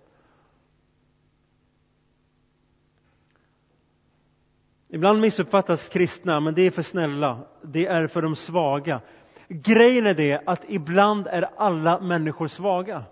Ibland 4.88 5.20
missuppfattas 5.20 5.88
kristna, 5.88 6.40
men 6.40 6.54
det 6.54 6.62
är 6.62 6.70
för 6.70 6.82
snälla. 6.82 7.38
Det 7.62 7.86
är 7.86 8.06
för 8.06 8.22
de 8.22 8.36
svaga. 8.36 9.00
Grejen 9.48 10.06
är 10.06 10.14
det 10.14 10.42
att 10.46 10.64
ibland 10.68 11.26
är 11.26 11.50
alla 11.56 12.00
människor 12.00 12.48
svaga. 12.48 13.04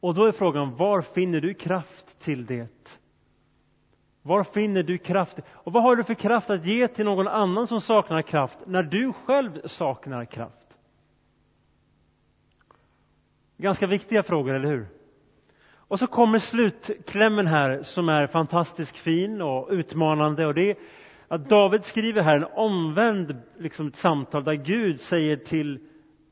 Och 0.00 0.14
då 0.14 0.24
är 0.24 0.32
frågan, 0.32 0.76
var 0.76 1.00
finner 1.00 1.40
du 1.40 1.54
kraft 1.54 2.18
till 2.18 2.46
det? 2.46 2.98
Var 4.22 4.44
finner 4.44 4.82
du 4.82 4.98
kraft? 4.98 5.38
Och 5.52 5.72
vad 5.72 5.82
har 5.82 5.96
du 5.96 6.04
för 6.04 6.14
kraft 6.14 6.50
att 6.50 6.66
ge 6.66 6.88
till 6.88 7.04
någon 7.04 7.28
annan 7.28 7.66
som 7.66 7.80
saknar 7.80 8.22
kraft 8.22 8.58
när 8.66 8.82
du 8.82 9.12
själv 9.12 9.60
saknar 9.64 10.24
kraft? 10.24 10.61
Ganska 13.62 13.86
viktiga 13.86 14.22
frågor, 14.22 14.54
eller 14.54 14.68
hur? 14.68 14.86
Och 15.74 15.98
så 15.98 16.06
kommer 16.06 16.38
slutklämmen 16.38 17.46
här 17.46 17.82
som 17.82 18.08
är 18.08 18.26
fantastiskt 18.26 18.96
fin 18.96 19.42
och 19.42 19.68
utmanande. 19.70 20.46
Och 20.46 20.54
det 20.54 20.70
är 20.70 20.76
att 21.28 21.48
David 21.48 21.84
skriver 21.84 22.22
här 22.22 22.36
en 22.36 22.46
omvänd 22.54 23.36
liksom, 23.58 23.86
ett 23.86 23.96
samtal 23.96 24.44
där 24.44 24.54
Gud 24.54 25.00
säger 25.00 25.36
till, 25.36 25.80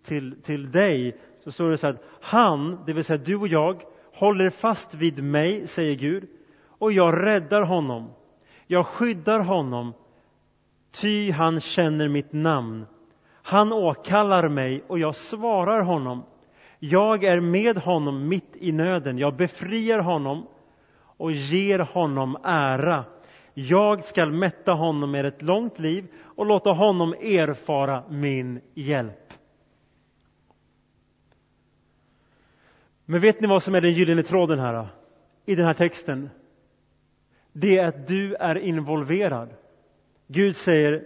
till, 0.05 0.43
till 0.43 0.71
dig, 0.71 1.21
så 1.45 1.53
står 1.53 1.71
det 1.71 1.79
så 1.79 1.87
här. 1.87 1.99
han, 2.21 2.79
det 2.87 2.93
vill 2.93 3.05
säga 3.05 3.23
du 3.25 3.37
och 3.37 3.49
jag, 3.49 3.83
håller 4.15 4.51
fast 4.51 4.95
vid 4.95 5.25
mig, 5.25 5.67
säger 5.67 5.95
Gud, 5.95 6.29
och 6.69 6.93
jag 6.93 7.27
räddar 7.27 7.63
honom. 7.63 8.11
Jag 8.67 8.87
skyddar 8.87 9.41
honom, 9.41 9.95
ty 10.93 11.31
han 11.31 11.61
känner 11.61 12.09
mitt 12.09 12.33
namn. 12.33 12.87
Han 13.43 13.73
åkallar 13.73 14.49
mig 14.49 14.85
och 14.87 14.99
jag 14.99 15.15
svarar 15.15 15.83
honom. 15.83 16.23
Jag 16.83 17.25
är 17.25 17.41
med 17.41 17.77
honom 17.77 18.29
mitt 18.29 18.57
i 18.57 18.73
nöden. 18.73 19.19
Jag 19.19 19.37
befriar 19.37 19.99
honom 19.99 20.47
och 21.17 21.33
ger 21.33 21.79
honom 21.79 22.37
ära. 22.45 23.05
Jag 23.55 24.05
skall 24.05 24.33
mätta 24.33 24.73
honom 24.73 25.11
med 25.11 25.27
ett 25.27 25.43
långt 25.43 25.79
liv 25.79 26.07
och 26.19 26.47
låta 26.47 26.71
honom 26.71 27.13
erfara 27.13 28.05
min 28.09 28.61
hjälp. 28.75 29.33
Men 33.05 33.21
vet 33.21 33.41
ni 33.41 33.49
vad 33.49 33.63
som 33.63 33.75
är 33.75 33.81
den 33.81 33.93
gyllene 33.93 34.23
tråden 34.23 34.59
här 34.59 34.89
i 35.45 35.55
den 35.55 35.67
här 35.67 35.75
texten? 35.75 36.31
Det 37.53 37.79
är 37.79 37.87
att 37.87 38.07
du 38.07 38.35
är 38.35 38.59
involverad. 38.59 39.49
Gud 40.27 40.57
säger, 40.57 41.05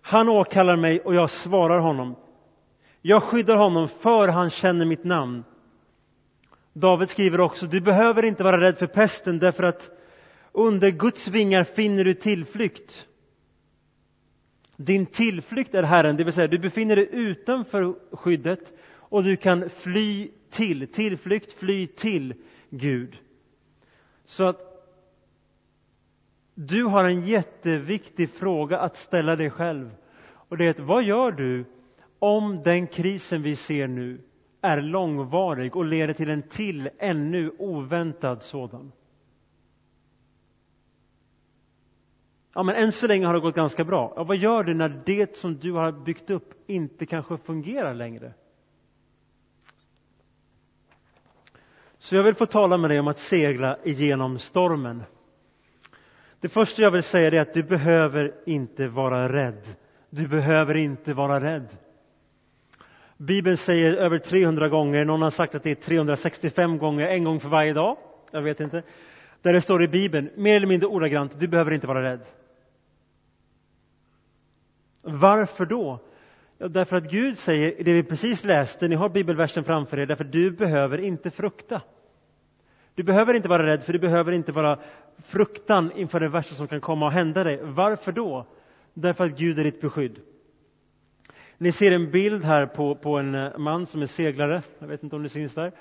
han 0.00 0.28
åkallar 0.28 0.76
mig 0.76 1.00
och 1.00 1.14
jag 1.14 1.30
svarar 1.30 1.78
honom. 1.78 2.16
Jag 3.06 3.22
skyddar 3.22 3.56
honom 3.56 3.88
för 3.88 4.28
han 4.28 4.50
känner 4.50 4.86
mitt 4.86 5.04
namn. 5.04 5.44
David 6.72 7.10
skriver 7.10 7.40
också, 7.40 7.66
du 7.66 7.80
behöver 7.80 8.24
inte 8.24 8.44
vara 8.44 8.60
rädd 8.60 8.78
för 8.78 8.86
pesten 8.86 9.38
därför 9.38 9.62
att 9.62 9.90
under 10.52 10.90
Guds 10.90 11.28
vingar 11.28 11.64
finner 11.64 12.04
du 12.04 12.14
tillflykt. 12.14 13.06
Din 14.76 15.06
tillflykt 15.06 15.74
är 15.74 15.82
Herren, 15.82 16.16
det 16.16 16.24
vill 16.24 16.32
säga 16.32 16.46
du 16.46 16.58
befinner 16.58 16.96
dig 16.96 17.08
utanför 17.12 17.94
skyddet 18.12 18.72
och 18.92 19.24
du 19.24 19.36
kan 19.36 19.70
fly 19.70 20.30
till, 20.50 20.88
tillflykt, 20.88 21.52
fly 21.52 21.86
till 21.86 22.34
Gud. 22.70 23.16
Så 24.24 24.44
att 24.44 24.60
du 26.54 26.84
har 26.84 27.04
en 27.04 27.26
jätteviktig 27.26 28.30
fråga 28.30 28.78
att 28.78 28.96
ställa 28.96 29.36
dig 29.36 29.50
själv. 29.50 29.90
Och 30.26 30.56
det 30.56 30.78
är 30.78 30.82
vad 30.82 31.04
gör 31.04 31.32
du 31.32 31.64
om 32.24 32.62
den 32.62 32.86
krisen 32.86 33.42
vi 33.42 33.56
ser 33.56 33.88
nu 33.88 34.20
är 34.60 34.80
långvarig 34.80 35.76
och 35.76 35.84
leder 35.84 36.14
till 36.14 36.30
en 36.30 36.42
till, 36.42 36.90
ännu 36.98 37.50
oväntad 37.58 38.42
sådan. 38.42 38.92
Ja, 42.54 42.62
men 42.62 42.74
än 42.74 42.92
så 42.92 43.06
länge 43.06 43.26
har 43.26 43.34
det 43.34 43.40
gått 43.40 43.54
ganska 43.54 43.84
bra. 43.84 44.12
Ja, 44.16 44.24
vad 44.24 44.36
gör 44.36 44.64
du 44.64 44.74
när 44.74 45.02
det 45.06 45.36
som 45.36 45.58
du 45.58 45.72
har 45.72 45.92
byggt 45.92 46.30
upp 46.30 46.54
inte 46.66 47.06
kanske 47.06 47.36
fungerar 47.36 47.94
längre? 47.94 48.32
Så 51.98 52.16
jag 52.16 52.22
vill 52.22 52.34
få 52.34 52.46
tala 52.46 52.76
med 52.76 52.90
dig 52.90 53.00
om 53.00 53.08
att 53.08 53.18
segla 53.18 53.78
igenom 53.84 54.38
stormen. 54.38 55.02
Det 56.40 56.48
första 56.48 56.82
jag 56.82 56.90
vill 56.90 57.02
säga 57.02 57.30
är 57.30 57.40
att 57.40 57.54
du 57.54 57.62
behöver 57.62 58.34
inte 58.46 58.88
vara 58.88 59.32
rädd. 59.32 59.66
Du 60.10 60.28
behöver 60.28 60.74
inte 60.74 61.14
vara 61.14 61.40
rädd. 61.40 61.83
Bibeln 63.16 63.56
säger 63.56 63.94
över 63.94 64.18
300 64.18 64.68
gånger, 64.68 65.04
någon 65.04 65.22
har 65.22 65.30
sagt 65.30 65.54
att 65.54 65.62
det 65.62 65.70
är 65.70 65.74
365 65.74 66.78
gånger, 66.78 67.08
en 67.08 67.24
gång 67.24 67.40
för 67.40 67.48
varje 67.48 67.72
dag. 67.72 67.96
Jag 68.30 68.42
vet 68.42 68.60
inte. 68.60 68.82
Där 69.42 69.52
det 69.52 69.60
står 69.60 69.82
i 69.82 69.88
Bibeln, 69.88 70.30
mer 70.34 70.56
eller 70.56 70.66
mindre 70.66 70.88
ordagrant, 70.88 71.40
du 71.40 71.48
behöver 71.48 71.70
inte 71.70 71.86
vara 71.86 72.02
rädd. 72.02 72.20
Varför 75.02 75.66
då? 75.66 75.98
Ja, 76.58 76.68
därför 76.68 76.96
att 76.96 77.10
Gud 77.10 77.38
säger, 77.38 77.84
det 77.84 77.92
vi 77.92 78.02
precis 78.02 78.44
läste, 78.44 78.88
ni 78.88 78.94
har 78.94 79.08
bibelversen 79.08 79.64
framför 79.64 79.98
er, 79.98 80.06
därför 80.06 80.24
du 80.24 80.50
behöver 80.50 80.98
inte 80.98 81.30
frukta. 81.30 81.80
Du 82.94 83.02
behöver 83.02 83.34
inte 83.34 83.48
vara 83.48 83.66
rädd, 83.66 83.82
för 83.82 83.92
du 83.92 83.98
behöver 83.98 84.32
inte 84.32 84.52
vara 84.52 84.78
fruktan 85.18 85.92
inför 85.96 86.20
det 86.20 86.28
värsta 86.28 86.54
som 86.54 86.68
kan 86.68 86.80
komma 86.80 87.08
att 87.08 87.14
hända 87.14 87.44
dig. 87.44 87.60
Varför 87.62 88.12
då? 88.12 88.46
Därför 88.94 89.24
att 89.24 89.38
Gud 89.38 89.58
är 89.58 89.64
ditt 89.64 89.80
beskydd. 89.80 90.20
Ni 91.64 91.72
ser 91.72 91.92
en 91.92 92.10
bild 92.10 92.44
här 92.44 92.66
på, 92.66 92.94
på 92.94 93.18
en 93.18 93.34
eh, 93.34 93.58
man 93.58 93.86
som 93.86 94.02
är 94.02 94.06
seglare. 94.06 94.62
Jag 94.78 94.86
vet 94.86 95.02
inte 95.02 95.16
om 95.16 95.22
det 95.22 95.28
syns 95.28 95.54
där. 95.54 95.72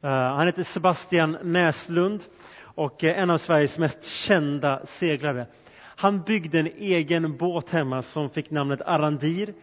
Eh, 0.00 0.10
han 0.10 0.46
heter 0.46 0.62
Sebastian 0.62 1.36
Näslund 1.42 2.24
och 2.60 3.04
är 3.04 3.14
en 3.14 3.30
av 3.30 3.38
Sveriges 3.38 3.78
mest 3.78 4.04
kända 4.04 4.86
seglare. 4.86 5.46
Han 5.78 6.22
byggde 6.22 6.58
en 6.58 6.66
egen 6.66 7.36
båt 7.36 7.70
hemma 7.70 8.02
som 8.02 8.30
fick 8.30 8.50
namnet 8.50 8.80
Arandir. 8.80 9.54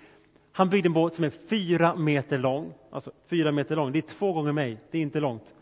Han 0.51 0.69
byggde 0.69 0.87
en 0.89 0.93
båt 0.93 1.15
som 1.15 1.25
är 1.25 1.29
fyra 1.49 1.95
meter 1.95 2.37
lång. 2.37 2.73
Alltså 2.91 3.11
fyra 3.29 3.51
meter 3.51 3.75
lång, 3.75 3.91
det 3.91 3.99
är 3.99 4.15
två 4.17 4.33
gånger 4.33 4.51
mig, 4.51 4.77
det 4.91 4.97
är 4.97 5.01
inte 5.01 5.19
långt. 5.19 5.53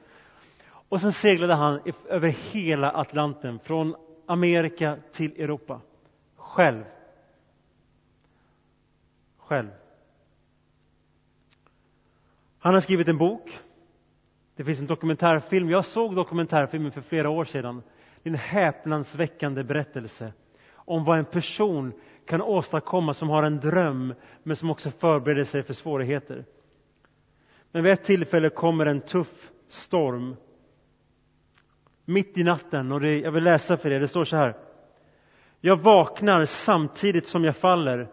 Och 0.90 1.02
sen 1.02 1.14
seglade 1.14 1.54
han 1.54 1.80
över 2.10 2.28
hela 2.28 2.92
Atlanten, 2.92 3.60
från 3.60 3.96
Amerika 4.26 4.98
till 5.12 5.42
Europa. 5.42 5.82
Själv. 6.36 6.84
Själv. 9.38 9.68
Han 12.64 12.74
har 12.74 12.82
skrivit 12.82 13.08
en 13.08 13.18
bok. 13.18 13.60
Det 14.56 14.64
finns 14.64 14.80
en 14.80 14.88
dokumentärfilm. 14.88 15.70
Jag 15.70 15.86
såg 15.86 16.16
dokumentärfilmen 16.16 16.92
för 16.92 17.02
flera 17.02 17.30
år 17.30 17.46
sedan. 17.46 17.84
Det 18.24 18.30
är 18.30 18.34
en 18.34 18.40
häpnadsväckande 18.40 19.64
berättelse 19.64 20.34
om 20.74 21.06
vad 21.06 21.18
en 21.18 21.26
person 21.26 21.94
kan 22.26 22.42
åstadkomma 22.42 23.14
som 23.14 23.30
har 23.30 23.44
en 23.44 23.60
dröm 23.60 24.14
men 24.44 24.56
som 24.56 24.70
också 24.70 24.92
förbereder 24.92 25.44
sig 25.44 25.64
för 25.64 25.74
svårigheter. 25.74 26.46
Men 27.72 27.84
vid 27.84 27.94
ett 27.94 28.04
tillfälle 28.04 28.50
kommer 28.50 28.86
en 28.86 29.02
tuff 29.02 29.52
storm. 29.68 30.36
mitt 32.06 32.38
i 32.38 32.44
natten 32.44 32.92
och 32.92 33.00
det, 33.00 33.20
jag 33.20 33.32
vill 33.32 33.44
läsa 33.44 33.78
för 33.78 33.90
er. 33.92 34.00
Det 34.00 34.08
står 34.08 34.24
så 34.24 34.38
här. 34.38 34.58
Jag 35.60 35.78
vaknar 35.82 36.46
samtidigt 36.46 37.28
som 37.28 37.44
jag 37.44 37.56
faller. 37.56 38.08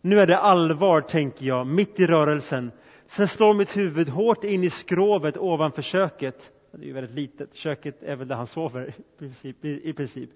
Nu 0.00 0.20
är 0.20 0.26
det 0.26 0.38
allvar, 0.38 1.00
tänker 1.00 1.46
jag, 1.46 1.66
mitt 1.66 2.00
i 2.00 2.06
rörelsen. 2.06 2.72
Sen 3.08 3.28
slår 3.28 3.54
mitt 3.54 3.76
huvud 3.76 4.08
hårt 4.08 4.44
in 4.44 4.64
i 4.64 4.70
skrovet 4.70 5.36
ovanför 5.36 5.82
köket. 5.82 6.50
Det 6.72 6.82
är 6.82 6.86
ju 6.86 6.92
väldigt 6.92 7.14
litet. 7.14 7.54
Köket 7.54 8.02
är 8.02 8.16
väl 8.16 8.28
där 8.28 8.36
han 8.36 8.46
sover 8.46 8.94
i 8.98 9.18
princip. 9.18 9.64
I 9.64 9.92
princip. 9.92 10.30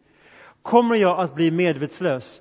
Kommer 0.63 0.97
jag 0.97 1.21
att 1.21 1.35
bli 1.35 1.51
medvetslös? 1.51 2.41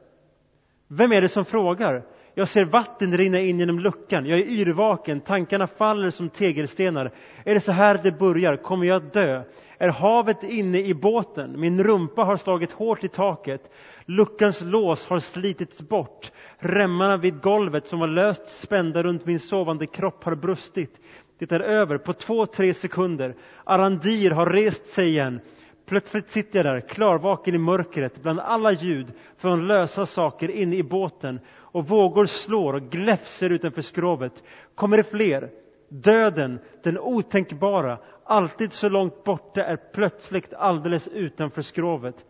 Vem 0.88 1.12
är 1.12 1.22
det 1.22 1.30
som 1.30 1.46
frågar? 1.46 2.04
Jag 2.34 2.48
ser 2.48 2.66
vatten 2.66 3.18
rinna 3.18 3.40
in 3.40 3.60
genom 3.60 3.80
luckan. 3.80 4.26
Jag 4.26 4.40
är 4.40 4.46
yrvaken. 4.46 5.20
Tankarna 5.20 5.68
faller 5.68 6.10
som 6.10 6.30
tegelstenar. 6.30 7.12
Är 7.46 7.54
det 7.54 7.60
så 7.60 7.72
här 7.72 8.00
det 8.04 8.12
börjar? 8.12 8.56
Kommer 8.56 8.86
jag 8.86 8.96
att 8.96 9.14
dö? 9.14 9.44
Är 9.78 9.90
havet 9.90 10.44
inne 10.44 10.80
i 10.80 10.94
båten? 10.94 11.60
Min 11.60 11.84
rumpa 11.84 12.24
har 12.24 12.38
slagit 12.38 12.72
hårt 12.72 13.04
i 13.04 13.08
taket. 13.08 13.72
Luckans 14.12 14.62
lås 14.62 15.06
har 15.06 15.20
slitits 15.20 15.82
bort. 15.82 16.32
Remmarna 16.58 17.18
vid 17.18 17.42
golvet 17.42 17.88
som 17.88 18.00
var 18.00 18.08
löst 18.08 18.62
spända 18.62 19.04
runt 19.04 19.26
min 19.26 19.40
sovande 19.40 19.88
kropp 19.88 20.24
har 20.24 20.36
brustit. 20.36 21.00
Det 21.38 21.52
är 21.52 21.60
över 21.60 21.98
på 21.98 22.14
två, 22.14 22.46
tre 22.46 22.74
sekunder. 22.74 23.36
Arandir 23.64 24.32
har 24.32 24.46
rest 24.46 24.88
sig 24.88 25.08
igen. 25.08 25.40
Plötsligt 25.86 26.30
sitter 26.30 26.64
jag 26.64 26.66
där, 26.66 26.88
klarvaken 26.88 27.56
i 27.56 27.58
mörkret, 27.58 28.22
bland 28.24 28.40
alla 28.40 28.72
ljud 28.72 29.08
från 29.38 29.68
lösa 29.68 30.06
saker 30.06 30.52
inne 30.52 30.76
i 30.76 30.84
båten 30.84 31.40
och 31.50 31.88
vågor 31.88 32.26
slår 32.26 32.74
och 32.74 32.90
gläfser 32.90 33.50
utanför 33.50 33.82
skrovet. 33.82 34.44
Kommer 34.76 34.98
det 34.98 35.04
fler? 35.04 35.50
Döden, 35.90 36.60
den 36.84 37.00
otänkbara, 37.00 37.98
alltid 38.26 38.74
så 38.74 38.90
långt 38.90 39.24
borta, 39.24 39.64
är 39.64 39.78
plötsligt 39.94 40.54
alldeles 40.54 41.08
utanför 41.08 41.62
skrovet. 41.62 42.26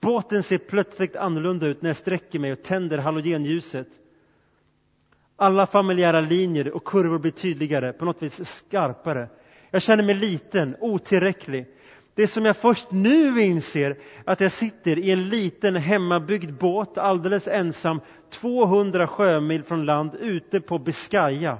Båten 0.00 0.42
ser 0.42 0.58
plötsligt 0.58 1.16
annorlunda 1.16 1.66
ut 1.66 1.82
när 1.82 1.90
jag 1.90 1.96
sträcker 1.96 2.38
mig 2.38 2.52
och 2.52 2.62
tänder 2.62 2.98
halogenljuset. 2.98 3.88
Alla 5.36 5.66
familjära 5.66 6.20
linjer 6.20 6.74
och 6.74 6.84
kurvor 6.84 7.18
blir 7.18 7.32
tydligare, 7.32 7.92
på 7.92 8.04
något 8.04 8.22
vis 8.22 8.48
skarpare. 8.48 9.28
Jag 9.70 9.82
känner 9.82 10.04
mig 10.04 10.14
liten, 10.14 10.76
otillräcklig. 10.80 11.66
Det 12.14 12.26
som 12.26 12.44
jag 12.44 12.56
först 12.56 12.90
nu 12.90 13.40
inser, 13.42 13.96
att 14.24 14.40
jag 14.40 14.52
sitter 14.52 14.98
i 14.98 15.10
en 15.10 15.28
liten 15.28 15.76
hemmabyggd 15.76 16.52
båt 16.52 16.98
alldeles 16.98 17.48
ensam 17.48 18.00
200 18.30 19.06
sjömil 19.06 19.62
från 19.62 19.84
land 19.84 20.14
ute 20.14 20.60
på 20.60 20.78
Biscaya. 20.78 21.58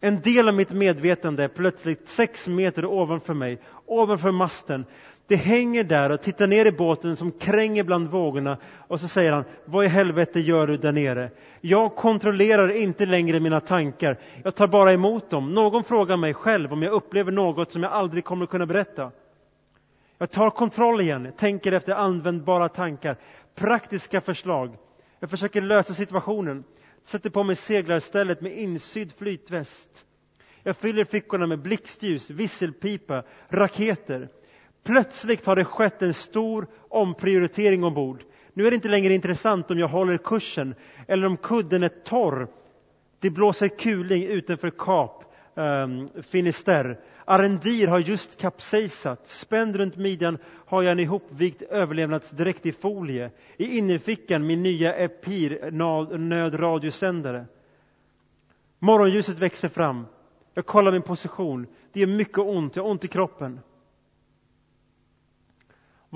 En 0.00 0.20
del 0.20 0.48
av 0.48 0.54
mitt 0.54 0.70
medvetande 0.70 1.44
är 1.44 1.48
plötsligt 1.48 2.08
sex 2.08 2.48
meter 2.48 2.84
ovanför 2.84 3.34
mig, 3.34 3.60
ovanför 3.86 4.30
masten. 4.30 4.84
Det 5.28 5.36
hänger 5.36 5.84
där 5.84 6.10
och 6.10 6.22
tittar 6.22 6.46
ner 6.46 6.66
i 6.66 6.72
båten 6.72 7.16
som 7.16 7.32
kränger 7.32 7.84
bland 7.84 8.08
vågorna 8.08 8.58
och 8.88 9.00
så 9.00 9.08
säger 9.08 9.32
han, 9.32 9.44
vad 9.64 9.84
i 9.84 9.88
helvete 9.88 10.40
gör 10.40 10.66
du 10.66 10.76
där 10.76 10.92
nere? 10.92 11.30
Jag 11.60 11.96
kontrollerar 11.96 12.68
inte 12.68 13.06
längre 13.06 13.40
mina 13.40 13.60
tankar, 13.60 14.18
jag 14.44 14.54
tar 14.54 14.66
bara 14.66 14.92
emot 14.92 15.30
dem. 15.30 15.54
Någon 15.54 15.84
frågar 15.84 16.16
mig 16.16 16.34
själv 16.34 16.72
om 16.72 16.82
jag 16.82 16.92
upplever 16.92 17.32
något 17.32 17.72
som 17.72 17.82
jag 17.82 17.92
aldrig 17.92 18.24
kommer 18.24 18.46
kunna 18.46 18.66
berätta. 18.66 19.10
Jag 20.18 20.30
tar 20.30 20.50
kontroll 20.50 21.00
igen, 21.00 21.32
tänker 21.36 21.72
efter 21.72 21.92
användbara 21.92 22.68
tankar, 22.68 23.16
praktiska 23.54 24.20
förslag. 24.20 24.76
Jag 25.20 25.30
försöker 25.30 25.60
lösa 25.60 25.94
situationen, 25.94 26.64
sätter 27.02 27.30
på 27.30 27.42
mig 27.42 27.56
seglarstället 27.56 28.40
med 28.40 28.58
insydd 28.58 29.12
flytväst. 29.18 30.04
Jag 30.62 30.76
fyller 30.76 31.04
fickorna 31.04 31.46
med 31.46 31.58
blixtljus, 31.58 32.30
visselpipa, 32.30 33.22
raketer. 33.48 34.28
Plötsligt 34.86 35.46
har 35.46 35.56
det 35.56 35.64
skett 35.64 36.02
en 36.02 36.14
stor 36.14 36.66
omprioritering 36.88 37.84
ombord. 37.84 38.24
Nu 38.52 38.66
är 38.66 38.70
det 38.70 38.74
inte 38.74 38.88
längre 38.88 39.14
intressant 39.14 39.70
om 39.70 39.78
jag 39.78 39.88
håller 39.88 40.18
kursen 40.18 40.74
eller 41.08 41.26
om 41.26 41.36
kudden 41.36 41.82
är 41.82 41.88
torr. 41.88 42.48
Det 43.20 43.30
blåser 43.30 43.68
kuling 43.68 44.24
utanför 44.24 44.70
Kap 44.70 45.24
um, 45.54 46.08
Finisterre. 46.22 46.98
Arendir 47.24 47.88
har 47.88 47.98
just 47.98 48.40
kapsejsat. 48.40 49.26
Spänd 49.26 49.76
runt 49.76 49.96
midjan 49.96 50.38
har 50.66 50.82
jag 50.82 50.92
en 50.92 51.00
ihopvikt 51.00 51.62
överlevnadsdräkt 51.62 52.66
i 52.66 52.72
folie. 52.72 53.30
I 53.56 53.78
innerfickan 53.78 54.46
min 54.46 54.62
nya 54.62 54.94
Epir 54.94 55.70
nödradiosändare. 56.18 57.46
Morgonljuset 58.78 59.38
växer 59.38 59.68
fram. 59.68 60.06
Jag 60.54 60.66
kollar 60.66 60.92
min 60.92 61.02
position. 61.02 61.66
Det 61.92 62.02
är 62.02 62.06
mycket 62.06 62.38
ont. 62.38 62.76
Jag 62.76 62.82
har 62.82 62.90
ont 62.90 63.04
i 63.04 63.08
kroppen. 63.08 63.60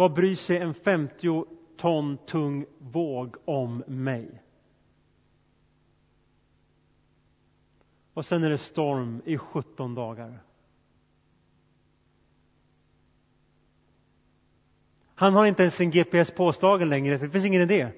Vad 0.00 0.12
bryr 0.12 0.34
sig 0.34 0.56
en 0.58 0.74
50 0.74 1.44
ton 1.76 2.18
tung 2.26 2.66
våg 2.78 3.36
om 3.44 3.84
mig? 3.86 4.42
Och 8.14 8.26
sen 8.26 8.44
är 8.44 8.50
det 8.50 8.58
storm 8.58 9.22
i 9.24 9.38
17 9.38 9.94
dagar. 9.94 10.38
Han 15.14 15.34
har 15.34 15.46
inte 15.46 15.62
ens 15.62 15.74
sin 15.74 15.90
GPS 15.90 16.30
påslagen 16.30 16.88
längre, 16.88 17.18
för 17.18 17.26
det 17.26 17.32
finns 17.32 17.44
ingen 17.46 17.62
idé. 17.62 17.88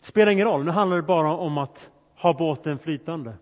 Spelar 0.00 0.32
ingen 0.32 0.46
roll, 0.46 0.64
nu 0.64 0.70
handlar 0.70 0.96
det 0.96 1.02
bara 1.02 1.36
om 1.36 1.58
att 1.58 1.90
ha 2.14 2.34
båten 2.34 2.78
flytande. 2.78 3.34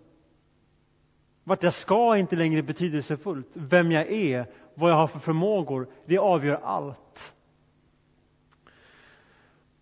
Vart 1.44 1.62
jag 1.62 1.74
ska 1.74 2.14
är 2.14 2.18
inte 2.18 2.36
längre 2.36 2.62
betydelsefullt. 2.62 3.48
Vem 3.52 3.92
jag 3.92 4.12
är, 4.12 4.46
vad 4.74 4.90
jag 4.90 4.96
har 4.96 5.06
för 5.06 5.18
förmågor, 5.18 5.88
det 6.06 6.18
avgör 6.18 6.60
allt. 6.62 7.34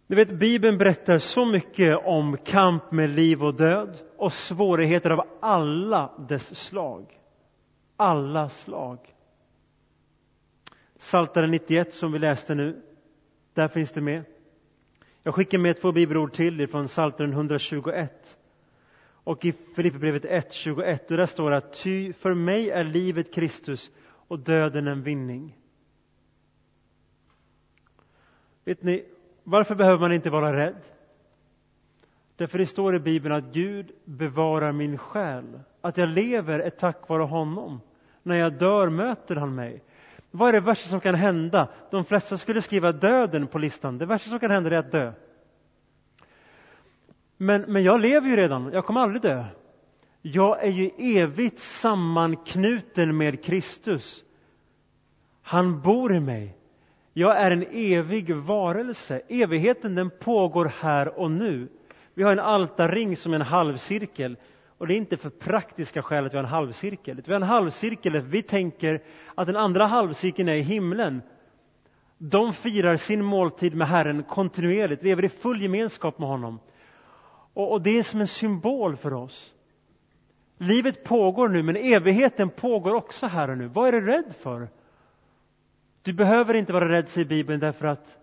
Du 0.08 0.16
vet, 0.16 0.30
Bibeln 0.30 0.78
berättar 0.78 1.18
så 1.18 1.46
mycket 1.46 1.98
om 2.04 2.36
kamp 2.36 2.92
med 2.92 3.10
liv 3.10 3.44
och 3.44 3.54
död 3.54 3.98
och 4.16 4.32
svårigheter 4.32 5.10
av 5.10 5.28
alla 5.40 6.12
dess 6.28 6.54
slag. 6.58 7.20
Alla 7.96 8.48
slag. 8.48 8.98
Psaltaren 10.98 11.50
91 11.50 11.94
som 11.94 12.12
vi 12.12 12.18
läste 12.18 12.54
nu, 12.54 12.82
där 13.54 13.68
finns 13.68 13.92
det 13.92 14.00
med. 14.00 14.24
Jag 15.22 15.34
skickar 15.34 15.58
med 15.58 15.80
två 15.80 15.92
bibelord 15.92 16.32
till 16.32 16.68
från 16.68 16.86
Psaltaren 16.86 17.32
121 17.32 18.38
och 19.24 19.44
i 19.44 19.52
Filipperbrevet 19.76 20.24
1.21 20.24 21.16
där 21.16 21.26
står 21.26 21.50
det 21.50 21.56
att 21.56 21.82
ty 21.82 22.12
för 22.12 22.34
mig 22.34 22.70
är 22.70 22.84
livet 22.84 23.34
Kristus 23.34 23.90
och 24.04 24.38
döden 24.38 24.86
en 24.86 25.02
vinning. 25.02 25.58
Vet 28.64 28.82
ni, 28.82 29.04
varför 29.50 29.74
behöver 29.74 29.98
man 29.98 30.12
inte 30.12 30.30
vara 30.30 30.56
rädd? 30.56 30.82
Därför 32.36 32.58
det 32.58 32.66
står 32.66 32.94
i 32.94 32.98
Bibeln 32.98 33.34
att 33.34 33.44
Gud 33.44 33.90
bevarar 34.04 34.72
min 34.72 34.98
själ. 34.98 35.60
Att 35.80 35.96
jag 35.96 36.08
lever 36.08 36.58
är 36.58 36.70
tack 36.70 37.08
vare 37.08 37.22
honom. 37.22 37.80
När 38.22 38.36
jag 38.36 38.52
dör 38.52 38.88
möter 38.88 39.36
han 39.36 39.54
mig. 39.54 39.82
Vad 40.30 40.48
är 40.48 40.52
det 40.52 40.60
värsta 40.60 40.88
som 40.88 41.00
kan 41.00 41.14
hända? 41.14 41.68
De 41.90 42.04
flesta 42.04 42.38
skulle 42.38 42.62
skriva 42.62 42.92
döden 42.92 43.46
på 43.46 43.58
listan. 43.58 43.98
Det 43.98 44.06
värsta 44.06 44.30
som 44.30 44.38
kan 44.38 44.50
hända 44.50 44.70
är 44.70 44.78
att 44.78 44.92
dö. 44.92 45.12
Men, 47.36 47.62
men 47.62 47.82
jag 47.82 48.00
lever 48.00 48.28
ju 48.28 48.36
redan, 48.36 48.70
jag 48.72 48.84
kommer 48.84 49.00
aldrig 49.00 49.22
dö. 49.22 49.44
Jag 50.22 50.64
är 50.64 50.70
ju 50.70 50.90
evigt 50.98 51.58
sammanknuten 51.58 53.16
med 53.16 53.44
Kristus. 53.44 54.24
Han 55.42 55.80
bor 55.80 56.14
i 56.14 56.20
mig. 56.20 56.57
Jag 57.18 57.40
är 57.40 57.50
en 57.50 57.66
evig 57.72 58.34
varelse. 58.34 59.20
Evigheten 59.28 59.94
den 59.94 60.10
pågår 60.10 60.72
här 60.80 61.18
och 61.18 61.30
nu. 61.30 61.68
Vi 62.14 62.22
har 62.22 62.32
en 62.32 62.38
altarring 62.38 63.16
som 63.16 63.32
är 63.32 63.36
en 63.36 63.42
halvcirkel. 63.42 64.36
Och 64.78 64.86
det 64.86 64.94
är 64.94 64.96
inte 64.96 65.16
för 65.16 65.30
praktiska 65.30 66.02
skäl 66.02 66.26
att 66.26 66.32
vi 66.32 66.36
har 66.36 66.44
en 66.44 66.50
halvcirkel. 66.50 67.22
Vi 67.26 67.32
har 67.32 67.40
en 67.40 67.48
halvcirkel 67.48 68.20
vi 68.20 68.42
tänker 68.42 69.02
att 69.34 69.46
den 69.46 69.56
andra 69.56 69.86
halvcirkeln 69.86 70.48
är 70.48 70.54
i 70.54 70.60
himlen. 70.60 71.22
De 72.18 72.52
firar 72.52 72.96
sin 72.96 73.24
måltid 73.24 73.74
med 73.74 73.88
Herren 73.88 74.22
kontinuerligt, 74.22 75.02
lever 75.02 75.24
i 75.24 75.28
full 75.28 75.62
gemenskap 75.62 76.18
med 76.18 76.28
honom. 76.28 76.60
Och, 77.54 77.72
och 77.72 77.82
det 77.82 77.98
är 77.98 78.02
som 78.02 78.20
en 78.20 78.28
symbol 78.28 78.96
för 78.96 79.12
oss. 79.12 79.54
Livet 80.58 81.04
pågår 81.04 81.48
nu, 81.48 81.62
men 81.62 81.76
evigheten 81.76 82.50
pågår 82.50 82.94
också 82.94 83.26
här 83.26 83.50
och 83.50 83.58
nu. 83.58 83.68
Vad 83.68 83.88
är 83.88 83.92
du 83.92 84.06
rädd 84.06 84.34
för? 84.40 84.68
Du 86.02 86.12
behöver 86.12 86.54
inte 86.54 86.72
vara 86.72 86.88
rädd, 86.88 87.08
säger 87.08 87.28
Bibeln, 87.28 87.60
därför 87.60 87.86
att 87.86 88.18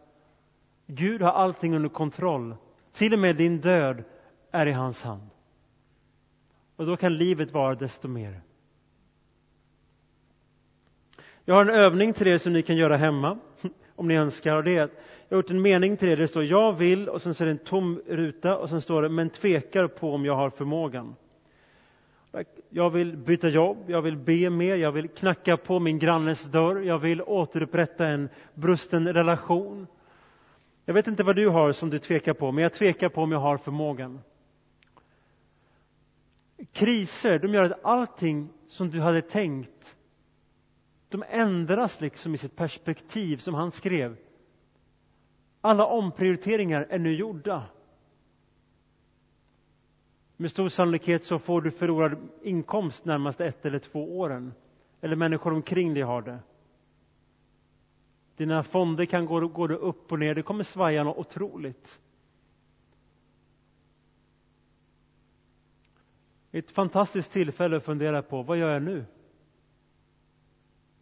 Gud 0.87 1.21
har 1.21 1.31
allting 1.31 1.75
under 1.75 1.89
kontroll. 1.89 2.55
Till 2.91 3.13
och 3.13 3.19
med 3.19 3.35
din 3.35 3.61
död 3.61 4.03
är 4.51 4.65
i 4.65 4.71
hans 4.71 5.03
hand. 5.03 5.29
Och 6.75 6.85
då 6.85 6.97
kan 6.97 7.17
livet 7.17 7.51
vara 7.51 7.75
desto 7.75 8.07
mer. 8.07 8.41
Jag 11.45 11.55
har 11.55 11.61
en 11.61 11.69
övning 11.69 12.13
till 12.13 12.27
er 12.27 12.37
som 12.37 12.53
ni 12.53 12.61
kan 12.61 12.77
göra 12.77 12.97
hemma, 12.97 13.39
om 13.95 14.07
ni 14.07 14.15
önskar. 14.15 14.55
Och 14.55 14.63
det 14.63 14.77
är 14.77 14.83
att 14.83 14.91
jag 15.29 15.37
har 15.37 15.43
gjort 15.43 15.51
en 15.51 15.61
mening 15.61 15.97
till 15.97 16.07
er 16.07 16.15
där 16.15 16.21
det 16.21 16.27
står 16.27 16.43
jag 16.43 16.73
vill 16.73 17.09
och 17.09 17.21
sen 17.21 17.33
så 17.33 17.43
är 17.43 17.45
det 17.45 17.51
en 17.51 17.57
tom 17.57 18.01
ruta 18.07 18.57
och 18.57 18.69
sen 18.69 18.81
står 18.81 19.01
det 19.01 19.09
men 19.09 19.29
tvekar 19.29 19.87
på 19.87 20.13
om 20.13 20.25
jag 20.25 20.35
har 20.35 20.49
förmågan. 20.49 21.15
Jag 22.69 22.89
vill 22.89 23.17
byta 23.17 23.49
jobb, 23.49 23.77
jag 23.87 24.01
vill 24.01 24.17
be 24.17 24.49
mer, 24.49 24.75
jag 24.75 24.91
vill 24.91 25.09
knacka 25.09 25.57
på 25.57 25.79
min 25.79 25.99
grannes 25.99 26.43
dörr, 26.43 26.81
jag 26.81 26.99
vill 26.99 27.21
återupprätta 27.21 28.07
en 28.07 28.29
brusten 28.53 29.13
relation. 29.13 29.87
Jag 30.85 30.93
vet 30.93 31.07
inte 31.07 31.23
vad 31.23 31.35
du 31.35 31.47
har 31.47 31.71
som 31.71 31.89
du 31.89 31.99
tvekar 31.99 32.33
på, 32.33 32.51
men 32.51 32.63
jag 32.63 32.73
tvekar 32.73 33.09
på 33.09 33.21
om 33.21 33.31
jag 33.31 33.39
har 33.39 33.57
förmågan. 33.57 34.19
Kriser, 36.71 37.39
de 37.39 37.53
gör 37.53 37.63
att 37.63 37.85
allting 37.85 38.49
som 38.67 38.89
du 38.89 38.99
hade 38.99 39.21
tänkt, 39.21 39.97
de 41.09 41.23
ändras 41.29 42.01
liksom 42.01 42.33
i 42.33 42.37
sitt 42.37 42.55
perspektiv 42.55 43.37
som 43.37 43.53
han 43.53 43.71
skrev. 43.71 44.17
Alla 45.61 45.85
omprioriteringar 45.85 46.87
är 46.89 46.99
nu 46.99 47.15
gjorda. 47.15 47.63
Med 50.37 50.51
stor 50.51 50.69
sannolikhet 50.69 51.25
så 51.25 51.39
får 51.39 51.61
du 51.61 51.71
förlorad 51.71 52.17
inkomst 52.41 53.05
närmaste 53.05 53.45
ett 53.45 53.65
eller 53.65 53.79
två 53.79 54.19
åren. 54.19 54.53
Eller 55.01 55.15
människor 55.15 55.53
omkring 55.53 55.93
dig 55.93 56.03
har 56.03 56.21
det. 56.21 56.39
Dina 58.37 58.63
fonder 58.63 59.05
kan 59.05 59.25
gå, 59.25 59.47
gå 59.47 59.67
upp 59.67 60.11
och 60.11 60.19
ner, 60.19 60.35
det 60.35 60.43
kommer 60.43 60.63
svaja 60.63 61.03
något 61.03 61.17
otroligt. 61.17 62.01
Ett 66.51 66.71
fantastiskt 66.71 67.31
tillfälle 67.31 67.77
att 67.77 67.83
fundera 67.83 68.21
på, 68.21 68.43
vad 68.43 68.57
gör 68.57 68.73
jag 68.73 68.81
nu? 68.81 69.05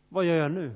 Vad 0.09 0.25
gör 0.25 0.35
jag 0.35 0.51
nu? 0.51 0.71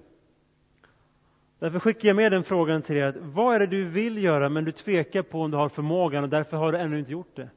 Därför 1.59 1.79
skickar 1.79 2.07
jag 2.07 2.15
med 2.15 2.31
den 2.31 2.43
frågan 2.43 2.81
till 2.81 2.97
er. 2.97 3.17
Vad 3.19 3.55
är 3.55 3.59
det 3.59 3.67
du 3.67 3.83
vill 3.85 4.23
göra 4.23 4.49
men 4.49 4.65
du 4.65 4.71
tvekar 4.71 5.21
på 5.21 5.41
om 5.41 5.51
du 5.51 5.57
har 5.57 5.69
förmågan 5.69 6.23
och 6.23 6.29
därför 6.29 6.57
har 6.57 6.71
du 6.71 6.77
ännu 6.77 6.99
inte 6.99 7.11
gjort 7.11 7.35
det? 7.35 7.49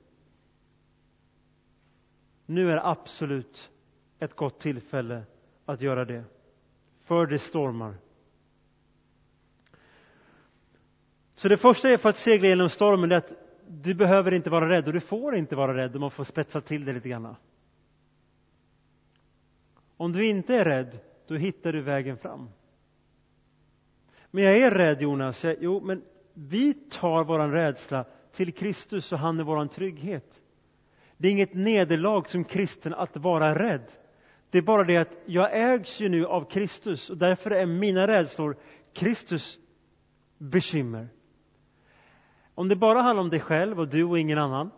Nu 2.50 2.70
är 2.72 2.90
absolut 2.90 3.70
ett 4.18 4.36
gott 4.36 4.60
tillfälle 4.60 5.22
att 5.64 5.80
göra 5.80 6.04
det. 6.04 6.24
För 7.00 7.26
det 7.26 7.38
stormar. 7.38 7.94
Så 11.34 11.48
det 11.48 11.56
första 11.56 11.88
är 11.88 11.96
för 11.96 12.08
att 12.08 12.16
segla 12.16 12.48
genom 12.48 12.68
stormen, 12.68 13.12
är 13.12 13.16
att 13.16 13.32
du 13.68 13.94
behöver 13.94 14.32
inte 14.32 14.50
vara 14.50 14.68
rädd 14.68 14.86
och 14.86 14.92
du 14.92 15.00
får 15.00 15.36
inte 15.36 15.56
vara 15.56 15.76
rädd 15.76 15.94
om 15.94 16.00
man 16.00 16.10
får 16.10 16.24
spetsa 16.24 16.60
till 16.60 16.84
det 16.84 16.92
lite 16.92 17.08
grann. 17.08 17.36
Om 19.96 20.12
du 20.12 20.26
inte 20.26 20.54
är 20.54 20.64
rädd, 20.64 20.98
då 21.26 21.34
hittar 21.34 21.72
du 21.72 21.80
vägen 21.80 22.16
fram. 22.16 22.48
Men 24.30 24.44
jag 24.44 24.58
är 24.58 24.70
rädd 24.70 25.02
Jonas. 25.02 25.44
Jag, 25.44 25.56
jo, 25.60 25.80
men 25.80 26.02
vi 26.34 26.74
tar 26.74 27.24
vår 27.24 27.48
rädsla 27.48 28.04
till 28.32 28.52
Kristus 28.52 29.12
och 29.12 29.18
han 29.18 29.40
är 29.40 29.44
vår 29.44 29.66
trygghet. 29.66 30.39
Det 31.20 31.28
är 31.28 31.32
inget 31.32 31.54
nederlag 31.54 32.28
som 32.28 32.44
kristen 32.44 32.94
att 32.94 33.16
vara 33.16 33.58
rädd. 33.58 33.90
Det 34.50 34.58
är 34.58 34.62
bara 34.62 34.84
det 34.84 34.96
att 34.96 35.16
jag 35.26 35.50
ägs 35.52 36.00
ju 36.00 36.08
nu 36.08 36.26
av 36.26 36.44
Kristus 36.50 37.10
och 37.10 37.16
därför 37.16 37.50
är 37.50 37.66
mina 37.66 38.06
rädslor 38.06 38.56
Kristus 38.92 39.58
bekymmer. 40.38 41.08
Om 42.54 42.68
det 42.68 42.76
bara 42.76 43.02
handlar 43.02 43.22
om 43.22 43.30
dig 43.30 43.40
själv 43.40 43.80
och 43.80 43.88
du 43.88 44.04
och 44.04 44.18
ingen 44.18 44.38
annan, 44.38 44.70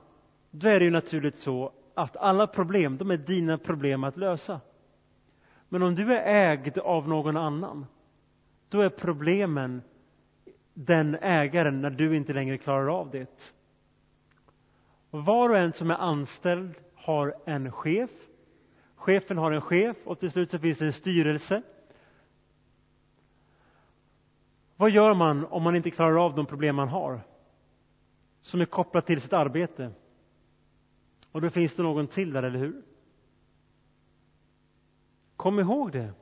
då 0.51 0.69
är 0.69 0.79
det 0.79 0.85
ju 0.85 0.91
naturligt 0.91 1.39
så 1.39 1.73
att 1.95 2.17
alla 2.17 2.47
problem, 2.47 2.97
de 2.97 3.11
är 3.11 3.17
dina 3.17 3.59
problem 3.59 4.05
att 4.05 4.17
lösa. 4.17 4.61
Men 5.69 5.83
om 5.83 5.95
du 5.95 6.15
är 6.15 6.53
ägd 6.53 6.79
av 6.79 7.09
någon 7.09 7.37
annan, 7.37 7.87
då 8.69 8.81
är 8.81 8.89
problemen 8.89 9.83
den 10.75 11.17
ägaren 11.21 11.81
när 11.81 11.91
du 11.91 12.17
inte 12.17 12.33
längre 12.33 12.59
klarar 12.59 13.01
av 13.01 13.11
det. 13.11 13.55
Var 15.15 15.49
och 15.49 15.57
en 15.57 15.73
som 15.73 15.91
är 15.91 15.95
anställd 15.95 16.75
har 16.95 17.35
en 17.45 17.73
chef. 17.73 18.11
Chefen 18.97 19.39
har 19.39 19.53
en 19.53 19.61
chef 19.61 19.97
och 20.05 20.19
till 20.19 20.31
slut 20.31 20.51
så 20.51 20.59
finns 20.59 20.79
det 20.79 20.87
en 20.87 20.93
styrelse. 20.93 21.63
Vad 24.77 24.91
gör 24.91 25.15
man 25.15 25.45
om 25.45 25.63
man 25.63 25.77
inte 25.77 25.91
klarar 25.91 26.25
av 26.25 26.35
de 26.35 26.47
problem 26.47 26.77
man 26.77 26.89
har? 26.89 27.21
Som 28.41 28.61
är 28.61 28.65
kopplat 28.65 29.07
till 29.07 29.21
sitt 29.21 29.33
arbete. 29.33 29.91
Och 31.33 31.41
då 31.41 31.51
finns 31.51 31.75
det 31.75 31.83
någon 31.83 32.07
till 32.07 32.33
där, 32.33 32.43
eller 32.43 32.59
hur? 32.59 32.83
Kom 35.37 35.61
ihåg 35.61 35.93
det. 35.93 36.13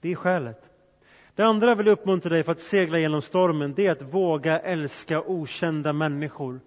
Det 0.00 0.12
är 0.12 0.16
skälet. 0.16 0.70
Det 1.34 1.42
andra 1.42 1.68
jag 1.68 1.76
vill 1.76 1.88
uppmuntra 1.88 2.30
dig 2.30 2.44
för 2.44 2.52
att 2.52 2.60
segla 2.60 2.98
genom 2.98 3.22
stormen, 3.22 3.74
det 3.74 3.86
är 3.86 3.92
att 3.92 4.02
våga 4.02 4.58
älska 4.58 5.22
okända 5.22 5.92
människor. 5.92 6.60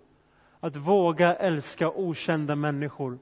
Att 0.63 0.75
våga 0.75 1.35
älska 1.35 1.91
okända 1.91 2.55
människor. 2.55 3.19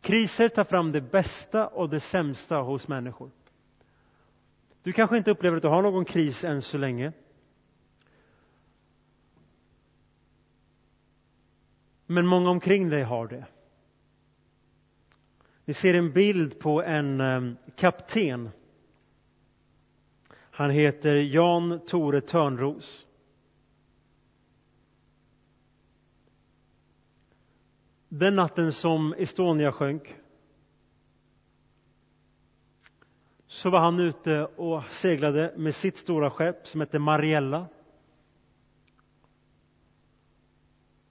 Kriser 0.00 0.48
tar 0.48 0.64
fram 0.64 0.92
det 0.92 1.00
bästa 1.00 1.66
och 1.66 1.90
det 1.90 2.00
sämsta 2.00 2.56
hos 2.56 2.88
människor. 2.88 3.30
Du 4.82 4.92
kanske 4.92 5.16
inte 5.16 5.30
upplever 5.30 5.56
att 5.56 5.62
du 5.62 5.68
har 5.68 5.82
någon 5.82 6.04
kris 6.04 6.44
än 6.44 6.62
så 6.62 6.78
länge. 6.78 7.12
Men 12.06 12.26
många 12.26 12.50
omkring 12.50 12.88
dig 12.88 13.02
har 13.02 13.26
det. 13.26 13.46
Vi 15.64 15.74
ser 15.74 15.94
en 15.94 16.12
bild 16.12 16.58
på 16.58 16.82
en 16.82 17.20
ehm, 17.20 17.56
kapten. 17.76 18.50
Han 20.34 20.70
heter 20.70 21.14
Jan 21.16 21.80
Tore 21.86 22.20
Törnros. 22.20 23.06
Den 28.14 28.36
natten 28.36 28.72
som 28.72 29.14
Estonia 29.18 29.72
sjönk 29.72 30.16
så 33.46 33.70
var 33.70 33.78
han 33.78 34.00
ute 34.00 34.44
och 34.44 34.84
seglade 34.84 35.54
med 35.56 35.74
sitt 35.74 35.96
stora 35.96 36.30
skepp 36.30 36.66
som 36.66 36.80
hette 36.80 36.98
Mariella. 36.98 37.66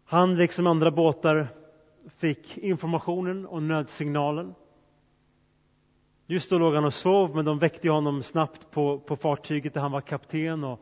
Han, 0.06 0.36
liksom 0.36 0.68
andra 0.68 0.92
båtar, 0.92 1.48
fick 2.08 2.58
informationen 2.58 3.46
och 3.46 3.64
nödsignalen. 3.64 4.56
Just 6.28 6.50
då 6.50 6.58
låg 6.58 6.76
han 6.76 6.86
och 6.86 6.94
sov, 6.94 7.36
men 7.36 7.46
de 7.46 7.60
väckte 7.60 7.90
honom 7.90 8.24
snabbt 8.24 8.72
på, 8.72 9.00
på 9.00 9.16
fartyget 9.16 9.74
där 9.74 9.82
han 9.82 9.92
var 9.92 10.02
kapten. 10.02 10.64
Och 10.64 10.80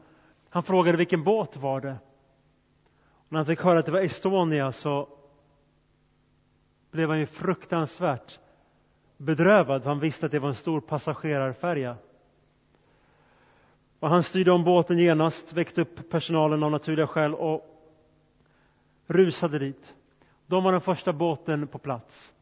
han 0.50 0.64
frågade 0.64 0.98
vilken 0.98 1.24
båt 1.24 1.58
var 1.58 1.82
det. 1.82 1.98
Och 3.10 3.32
när 3.32 3.40
han 3.40 3.46
fick 3.46 3.62
höra 3.62 3.80
att 3.80 3.86
det 3.86 3.92
var 3.92 4.00
Estonia 4.00 4.72
så 4.72 5.19
blev 6.92 7.10
han 7.10 7.20
ju 7.20 7.26
fruktansvärt 7.26 8.40
bedrövad, 9.18 9.84
för 9.84 9.90
han 9.90 10.00
visste 10.00 10.26
att 10.26 10.32
det 10.32 10.40
var 10.40 10.50
en 10.50 10.56
stor 10.56 10.82
passagerarfärja. 10.82 11.98
Och 14.00 14.10
han 14.10 14.24
styrde 14.24 14.52
om 14.52 14.64
båten 14.64 14.98
genast, 14.98 15.54
väckte 15.54 15.82
upp 15.82 16.10
personalen 16.10 16.64
av 16.64 16.72
naturliga 16.72 17.08
skäl 17.08 17.36
och 17.36 17.66
rusade 19.08 19.60
dit. 19.60 19.96
De 20.48 20.64
var 20.64 20.72
den 20.72 20.82
första 20.82 21.14
båten 21.14 21.68
på 21.68 21.78
plats. 21.78 22.34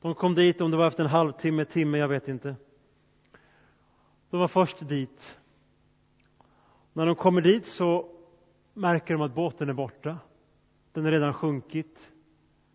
De 0.00 0.14
kom 0.14 0.34
dit, 0.34 0.60
om 0.60 0.70
det 0.70 0.76
var 0.76 0.86
efter 0.86 1.04
en 1.04 1.10
halvtimme, 1.10 1.64
timme, 1.64 1.98
jag 1.98 2.08
vet 2.08 2.28
inte. 2.28 2.56
De 4.30 4.40
var 4.40 4.48
först 4.48 4.88
dit. 4.88 5.38
När 6.92 7.06
de 7.06 7.14
kommer 7.14 7.42
dit 7.42 7.66
så 7.66 8.08
märker 8.74 9.14
de 9.14 9.22
att 9.22 9.34
båten 9.34 9.68
är 9.68 9.72
borta. 9.72 10.18
Den 10.98 11.06
är 11.06 11.10
redan 11.10 11.34
sjunkit. 11.34 12.12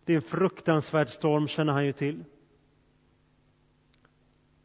Det 0.04 0.12
är 0.12 0.16
en 0.16 0.22
fruktansvärd 0.22 1.08
storm, 1.08 1.48
känner 1.48 1.72
han 1.72 1.86
ju 1.86 1.92
till. 1.92 2.24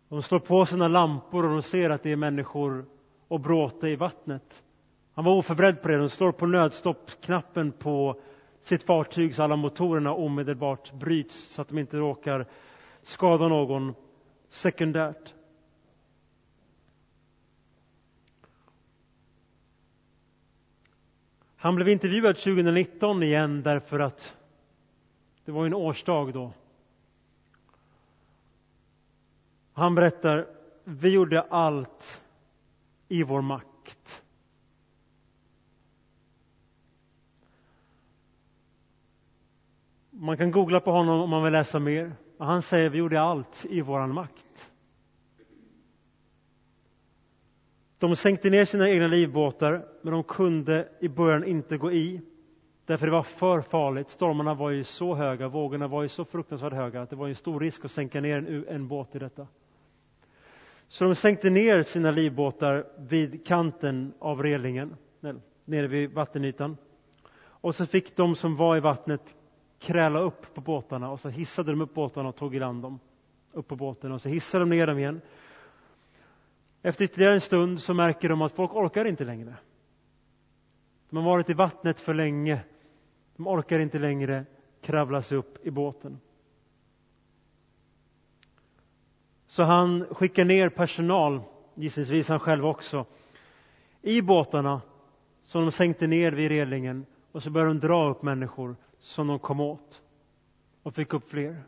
De 0.10 0.22
slår 0.22 0.40
på 0.40 0.66
sina 0.66 0.88
lampor 0.88 1.46
och 1.46 1.52
de 1.52 1.62
ser 1.62 1.90
att 1.90 2.04
det 2.04 2.12
är 2.12 2.16
människor 2.16 2.86
och 3.28 3.40
bråte 3.40 3.88
i 3.88 3.96
vattnet. 3.96 4.64
Han 5.14 5.26
var 5.26 5.38
oförberedd 5.38 5.82
på 5.82 5.88
det. 5.88 5.98
De 5.98 6.10
slår 6.10 6.32
på 6.32 6.46
nödstoppknappen 6.46 7.72
på 7.72 8.22
sitt 8.62 8.84
fartyg 8.84 9.36
så 9.36 9.44
alla 9.44 9.56
motorerna 9.56 10.14
omedelbart 10.14 10.94
bryts 10.94 11.54
så 11.54 11.62
att 11.62 11.68
de 11.68 11.78
inte 11.78 11.98
råkar 11.98 12.48
skada 13.02 13.48
någon 13.48 13.94
sekundärt. 14.50 15.34
Han 21.62 21.76
blev 21.76 21.90
intervjuad 21.90 22.36
2019 22.36 23.24
igen 23.24 23.64
därför 23.64 24.00
att 24.00 24.36
det 25.46 25.52
var 25.52 25.66
en 25.66 25.74
årsdag 25.74 26.34
då. 26.34 26.54
Han 29.74 29.96
berättar, 29.96 30.48
vi 30.84 31.10
gjorde 31.10 31.42
allt 31.42 32.22
i 33.08 33.24
vår 33.24 33.42
makt. 33.42 34.24
Man 40.10 40.38
kan 40.38 40.52
googla 40.52 40.80
på 40.80 40.92
honom 40.92 41.22
om 41.22 41.30
man 41.30 41.44
vill 41.44 41.54
läsa 41.54 41.80
mer. 41.80 42.12
Han 42.38 42.62
säger, 42.62 42.90
vi 42.90 42.98
gjorde 42.98 43.22
allt 43.22 43.66
i 43.70 43.82
vår 43.82 44.08
makt. 44.08 44.69
De 48.00 48.16
sänkte 48.16 48.50
ner 48.50 48.66
sina 48.66 48.90
egna 48.90 49.08
livbåtar, 49.08 49.86
men 50.02 50.14
de 50.14 50.24
kunde 50.24 50.90
i 51.00 51.08
början 51.08 51.44
inte 51.44 51.78
gå 51.78 51.92
i 51.92 52.22
Därför 52.90 53.06
det 53.06 53.12
var 53.12 53.24
för 53.24 53.62
farligt. 53.62 54.10
Stormarna 54.10 54.54
var 54.54 54.70
ju 54.70 54.84
så 54.84 55.16
höga, 55.16 55.48
vågorna 55.48 55.88
var 55.88 56.02
ju 56.02 56.08
så 56.08 56.26
fruktansvärt 56.26 56.74
höga 56.74 57.02
att 57.02 57.10
det 57.10 57.16
var 57.16 57.28
en 57.28 57.36
stor 57.36 57.60
risk 57.60 57.86
att 57.86 57.92
sänka 57.92 58.22
ner 58.22 58.38
en, 58.38 58.66
en 58.68 58.88
båt 58.88 59.16
i 59.16 59.20
detta. 59.20 59.48
Så 60.88 61.04
de 61.04 61.16
sänkte 61.16 61.50
ner 61.50 61.84
sina 61.84 62.12
livbåtar 62.12 62.86
vid 62.98 63.46
kanten 63.48 64.14
av 64.20 64.44
relingen, 64.44 64.96
nere 65.66 65.88
vid 65.88 66.12
vattenytan. 66.12 66.78
Och 67.40 67.76
så 67.76 67.86
fick 67.86 68.16
de 68.16 68.36
som 68.36 68.56
var 68.56 68.78
i 68.78 68.80
vattnet 68.80 69.36
kräla 69.80 70.20
upp 70.20 70.54
på 70.54 70.62
båtarna 70.62 71.12
och 71.12 71.20
så 71.20 71.30
hissade 71.30 71.72
de 71.72 71.82
upp 71.82 71.94
båtarna 71.94 72.30
och 72.30 72.36
tog 72.36 72.56
i 72.56 72.60
land 72.60 72.82
dem 72.82 73.00
upp 73.52 73.68
på 73.68 73.76
båten 73.76 74.12
och 74.12 74.22
så 74.22 74.30
hissade 74.30 74.62
de 74.62 74.70
ner 74.70 74.88
dem 74.88 75.00
igen. 75.00 75.22
Efter 76.82 77.06
ytterligare 77.06 77.34
en 77.34 77.42
stund 77.42 77.82
så 77.82 77.94
märker 77.94 78.30
de 78.30 78.42
att 78.42 78.52
folk 78.52 78.76
orkar 78.76 79.06
inte 79.06 79.24
längre. 79.24 79.56
De 81.10 81.18
har 81.18 81.24
varit 81.24 81.50
i 81.50 81.54
vattnet 81.54 82.02
för 82.02 82.14
länge. 82.14 82.60
De 83.36 83.48
orkar 83.48 83.80
inte 83.80 84.00
längre 84.00 84.46
kravla 84.82 85.22
sig 85.22 85.38
upp 85.38 85.66
i 85.66 85.72
båten. 85.72 86.20
Så 89.48 89.64
han 89.64 90.06
skickar 90.06 90.46
ner 90.46 90.70
personal, 90.70 91.42
gissningsvis 91.76 92.30
han 92.30 92.40
själv 92.40 92.66
också, 92.66 93.06
i 94.02 94.22
båtarna 94.22 94.82
som 95.44 95.62
de 95.62 95.72
sänkte 95.72 96.08
ner 96.08 96.32
vid 96.32 96.52
relingen 96.52 97.06
och 97.32 97.44
så 97.44 97.50
började 97.50 97.74
de 97.74 97.80
dra 97.80 98.10
upp 98.10 98.22
människor 98.22 98.76
som 99.00 99.28
de 99.28 99.40
kom 99.40 99.60
åt 99.60 100.02
och 100.84 100.96
fick 100.96 101.14
upp 101.14 101.30
fler. 101.30 101.64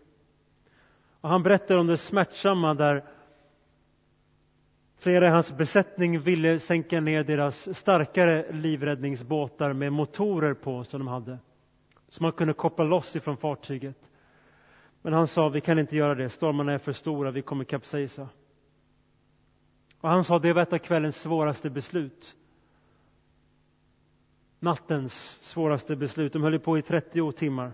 Och 1.21 1.30
han 1.30 1.43
berättar 1.43 1.78
om 1.78 1.88
det 1.88 1.97
smärtsamma 1.97 2.74
där 2.74 3.04
flera 5.02 5.28
i 5.28 5.30
hans 5.30 5.58
besättning 5.58 6.20
ville 6.20 6.60
sänka 6.60 7.02
ner 7.02 7.24
deras 7.24 7.78
starkare 7.78 8.52
livräddningsbåtar 8.52 9.74
med 9.74 9.94
motorer 9.94 10.54
på 10.54 10.84
som 10.84 11.00
de 11.00 11.08
hade. 11.08 11.40
Så 12.10 12.24
man 12.24 12.32
kunde 12.32 12.54
koppla 12.54 12.86
loss 12.86 13.16
ifrån 13.16 13.38
fartyget. 13.38 14.10
Men 15.02 15.14
han 15.14 15.28
sa, 15.28 15.50
vi 15.50 15.62
kan 15.62 15.80
inte 15.80 15.96
göra 15.96 16.16
det, 16.16 16.30
stormarna 16.30 16.74
är 16.74 16.78
för 16.78 16.92
stora, 16.92 17.32
vi 17.32 17.42
kommer 17.42 17.64
kapsejsa. 17.64 18.30
Och 20.02 20.10
han 20.10 20.24
sa, 20.24 20.40
det 20.40 20.54
var 20.54 20.62
ett 20.62 20.74
av 20.74 20.78
kvällens 20.78 21.22
svåraste 21.22 21.70
beslut. 21.70 22.36
Nattens 24.60 25.40
svåraste 25.42 25.96
beslut. 25.96 26.34
De 26.34 26.44
höll 26.44 26.60
på 26.60 26.78
i 26.78 26.82
30 26.82 27.32
timmar. 27.32 27.74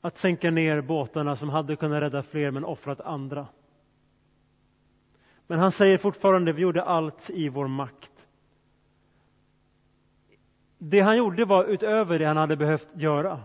Att 0.00 0.16
sänka 0.16 0.50
ner 0.50 0.80
båtarna 0.80 1.36
som 1.36 1.48
hade 1.48 1.76
kunnat 1.76 2.02
rädda 2.02 2.22
fler 2.22 2.50
men 2.50 2.64
offrat 2.64 3.00
andra. 3.00 3.46
Men 5.46 5.58
han 5.58 5.72
säger 5.72 5.98
fortfarande, 5.98 6.52
vi 6.52 6.62
gjorde 6.62 6.82
allt 6.82 7.30
i 7.30 7.48
vår 7.48 7.68
makt. 7.68 8.10
Det 10.78 11.00
han 11.00 11.16
gjorde 11.16 11.44
var 11.44 11.64
utöver 11.64 12.18
det 12.18 12.24
han 12.24 12.36
hade 12.36 12.56
behövt 12.56 12.88
göra. 12.94 13.40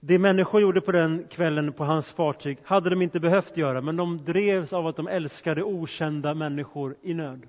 Det 0.00 0.18
människor 0.18 0.60
gjorde 0.60 0.80
på 0.80 0.92
den 0.92 1.26
kvällen 1.30 1.72
på 1.72 1.84
hans 1.84 2.10
fartyg 2.10 2.58
hade 2.64 2.90
de 2.90 3.02
inte 3.02 3.20
behövt 3.20 3.56
göra, 3.56 3.80
men 3.80 3.96
de 3.96 4.24
drevs 4.24 4.72
av 4.72 4.86
att 4.86 4.96
de 4.96 5.08
älskade 5.08 5.62
okända 5.62 6.34
människor 6.34 6.96
i 7.02 7.14
nöd. 7.14 7.46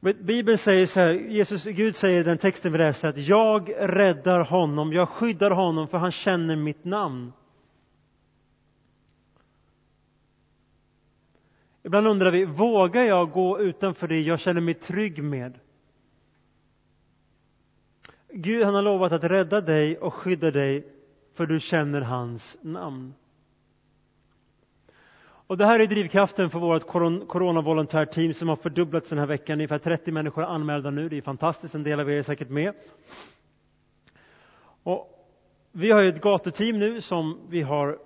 Bibeln 0.00 0.58
säger 0.58 0.86
så 0.86 1.00
här, 1.00 1.10
Jesus, 1.10 1.64
Gud 1.64 1.96
säger 1.96 2.20
i 2.20 2.24
den 2.24 2.38
texten 2.38 2.72
vi 2.72 2.78
läser 2.78 3.08
att 3.08 3.16
jag 3.16 3.72
räddar 3.78 4.40
honom, 4.40 4.92
jag 4.92 5.08
skyddar 5.08 5.50
honom 5.50 5.88
för 5.88 5.98
han 5.98 6.12
känner 6.12 6.56
mitt 6.56 6.84
namn. 6.84 7.32
Ibland 11.84 12.06
undrar 12.06 12.30
vi, 12.30 12.44
vågar 12.44 13.02
jag 13.02 13.30
gå 13.30 13.60
utanför 13.60 14.08
det 14.08 14.20
jag 14.20 14.40
känner 14.40 14.60
mig 14.60 14.74
trygg 14.74 15.22
med? 15.22 15.58
Gud 18.28 18.64
han 18.64 18.74
har 18.74 18.82
lovat 18.82 19.12
att 19.12 19.24
rädda 19.24 19.60
dig 19.60 19.98
och 19.98 20.14
skydda 20.14 20.50
dig 20.50 20.86
för 21.34 21.46
du 21.46 21.60
känner 21.60 22.00
hans 22.00 22.56
namn. 22.60 23.14
Och 25.46 25.56
det 25.56 25.66
här 25.66 25.80
är 25.80 25.86
drivkraften 25.86 26.50
för 26.50 26.58
vårt 26.58 26.86
coronavolontärteam 27.28 28.34
som 28.34 28.48
har 28.48 28.56
fördubblats 28.56 29.08
den 29.08 29.18
här 29.18 29.26
veckan. 29.26 29.54
Ungefär 29.54 29.78
30 29.78 30.12
människor 30.12 30.42
är 30.42 30.46
anmälda 30.46 30.90
nu. 30.90 31.08
Det 31.08 31.16
är 31.16 31.22
fantastiskt. 31.22 31.74
En 31.74 31.82
del 31.82 32.00
av 32.00 32.10
er 32.10 32.18
är 32.18 32.22
säkert 32.22 32.50
med. 32.50 32.74
Och 34.82 35.28
vi 35.72 35.90
har 35.90 36.02
ett 36.02 36.20
gatuteam 36.20 36.78
nu 36.78 37.00
som 37.00 37.40
vi 37.48 37.62
har 37.62 37.98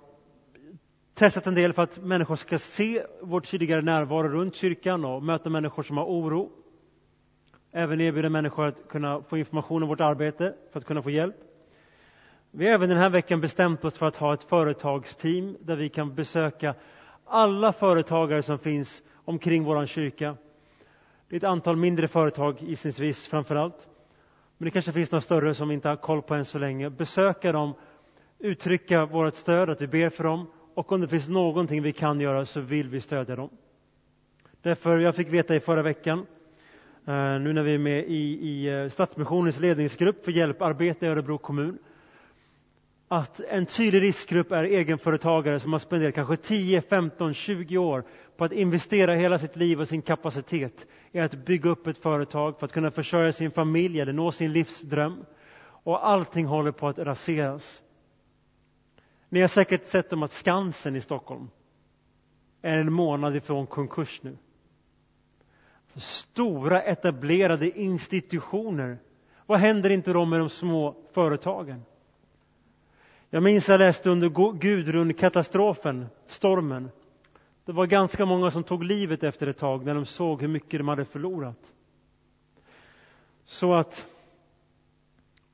testat 1.19 1.47
en 1.47 1.55
del 1.55 1.73
för 1.73 1.81
att 1.81 1.97
människor 1.97 2.35
ska 2.35 2.57
se 2.57 3.03
vår 3.21 3.41
tidigare 3.41 3.81
närvaro 3.81 4.27
runt 4.27 4.55
kyrkan 4.55 5.05
och 5.05 5.23
möta 5.23 5.49
människor 5.49 5.83
som 5.83 5.97
har 5.97 6.05
oro. 6.05 6.51
Även 7.71 8.01
erbjuda 8.01 8.29
människor 8.29 8.67
att 8.67 8.87
kunna 8.87 9.21
få 9.21 9.37
information 9.37 9.83
om 9.83 9.89
vårt 9.89 10.01
arbete 10.01 10.55
för 10.71 10.79
att 10.79 10.85
kunna 10.85 11.01
få 11.01 11.09
hjälp. 11.09 11.35
Vi 12.51 12.65
har 12.65 12.73
även 12.73 12.89
den 12.89 12.97
här 12.97 13.09
veckan 13.09 13.41
bestämt 13.41 13.85
oss 13.85 13.97
för 13.97 14.05
att 14.05 14.15
ha 14.15 14.33
ett 14.33 14.43
företagsteam 14.43 15.57
där 15.61 15.75
vi 15.75 15.89
kan 15.89 16.15
besöka 16.15 16.75
alla 17.25 17.73
företagare 17.73 18.41
som 18.41 18.59
finns 18.59 19.03
omkring 19.25 19.63
vår 19.63 19.85
kyrka. 19.85 20.35
Det 21.29 21.35
är 21.35 21.37
ett 21.37 21.43
antal 21.43 21.75
mindre 21.75 22.07
företag 22.07 22.55
gissningsvis 22.59 23.27
framför 23.27 23.55
allt. 23.55 23.87
Men 24.57 24.65
det 24.65 24.71
kanske 24.71 24.91
finns 24.91 25.11
några 25.11 25.21
större 25.21 25.53
som 25.53 25.67
vi 25.67 25.73
inte 25.73 25.89
har 25.89 25.95
koll 25.95 26.21
på 26.21 26.35
än 26.35 26.45
så 26.45 26.57
länge. 26.57 26.89
Besöka 26.89 27.51
dem, 27.51 27.73
uttrycka 28.39 29.05
vårt 29.05 29.35
stöd, 29.35 29.69
att 29.69 29.81
vi 29.81 29.87
ber 29.87 30.09
för 30.09 30.23
dem 30.23 30.47
och 30.79 30.91
om 30.91 31.01
det 31.01 31.07
finns 31.07 31.27
någonting 31.27 31.81
vi 31.81 31.93
kan 31.93 32.19
göra 32.19 32.45
så 32.45 32.59
vill 32.61 32.89
vi 32.89 33.01
stödja 33.01 33.35
dem. 33.35 33.49
Därför, 34.61 34.97
jag 34.97 35.15
fick 35.15 35.27
veta 35.27 35.55
i 35.55 35.59
förra 35.59 35.81
veckan, 35.81 36.19
eh, 37.05 37.13
nu 37.13 37.53
när 37.53 37.63
vi 37.63 37.73
är 37.73 37.77
med 37.77 38.05
i, 38.07 38.49
i 38.49 38.67
eh, 38.67 38.89
Stadsmissionens 38.89 39.59
ledningsgrupp 39.59 40.25
för 40.25 40.31
hjälparbete 40.31 41.05
i 41.05 41.09
Örebro 41.09 41.37
kommun, 41.37 41.77
att 43.07 43.39
en 43.39 43.65
tydlig 43.65 44.01
riskgrupp 44.01 44.51
är 44.51 44.63
egenföretagare 44.63 45.59
som 45.59 45.71
har 45.71 45.79
spenderat 45.79 46.15
kanske 46.15 46.37
10, 46.37 46.81
15, 46.81 47.33
20 47.33 47.77
år 47.77 48.03
på 48.37 48.45
att 48.45 48.51
investera 48.51 49.15
hela 49.15 49.37
sitt 49.37 49.55
liv 49.55 49.81
och 49.81 49.87
sin 49.87 50.01
kapacitet 50.01 50.87
i 51.11 51.19
att 51.19 51.45
bygga 51.45 51.69
upp 51.69 51.87
ett 51.87 51.97
företag 51.97 52.59
för 52.59 52.65
att 52.65 52.71
kunna 52.71 52.91
försörja 52.91 53.31
sin 53.31 53.51
familj 53.51 54.01
eller 54.01 54.13
nå 54.13 54.31
sin 54.31 54.53
livsdröm. 54.53 55.25
Och 55.61 56.07
allting 56.07 56.45
håller 56.45 56.71
på 56.71 56.87
att 56.87 56.99
raseras. 56.99 57.83
Ni 59.29 59.41
har 59.41 59.47
säkert 59.47 59.85
sett 59.85 60.13
om 60.13 60.23
att 60.23 60.33
Skansen 60.33 60.95
i 60.95 61.01
Stockholm 61.01 61.49
är 62.61 62.77
en 62.77 62.93
månad 62.93 63.35
ifrån 63.35 63.67
konkurs 63.67 64.19
nu. 64.23 64.37
Alltså, 65.85 65.99
stora 65.99 66.81
etablerade 66.81 67.79
institutioner. 67.79 68.97
Vad 69.45 69.59
händer 69.59 69.89
inte 69.89 70.13
då 70.13 70.25
med 70.25 70.39
de 70.39 70.49
små 70.49 70.95
företagen? 71.11 71.85
Jag 73.29 73.43
minns 73.43 73.67
jag 73.67 73.79
läste 73.79 74.09
under 74.09 74.29
Gudrun-katastrofen, 74.59 76.05
stormen. 76.27 76.91
Det 77.65 77.71
var 77.71 77.85
ganska 77.85 78.25
många 78.25 78.51
som 78.51 78.63
tog 78.63 78.83
livet 78.83 79.23
efter 79.23 79.47
ett 79.47 79.57
tag 79.57 79.85
när 79.85 79.95
de 79.95 80.05
såg 80.05 80.41
hur 80.41 80.47
mycket 80.47 80.79
de 80.79 80.87
hade 80.87 81.05
förlorat. 81.05 81.73
Så 83.43 83.73
att 83.73 84.07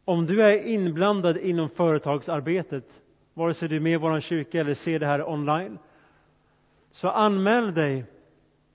om 0.05 0.25
du 0.25 0.43
är 0.43 0.67
inblandad 0.67 1.37
inom 1.37 1.69
företagsarbetet, 1.69 3.01
vare 3.35 3.53
sig 3.53 3.69
du 3.69 3.75
är 3.75 3.79
med 3.79 3.93
i 3.93 3.97
vår 3.97 4.19
kyrka 4.19 4.59
eller 4.59 4.73
ser 4.73 4.99
det 4.99 5.05
här 5.05 5.29
online, 5.29 5.77
så 6.91 7.09
anmäl 7.09 7.73
dig. 7.73 8.05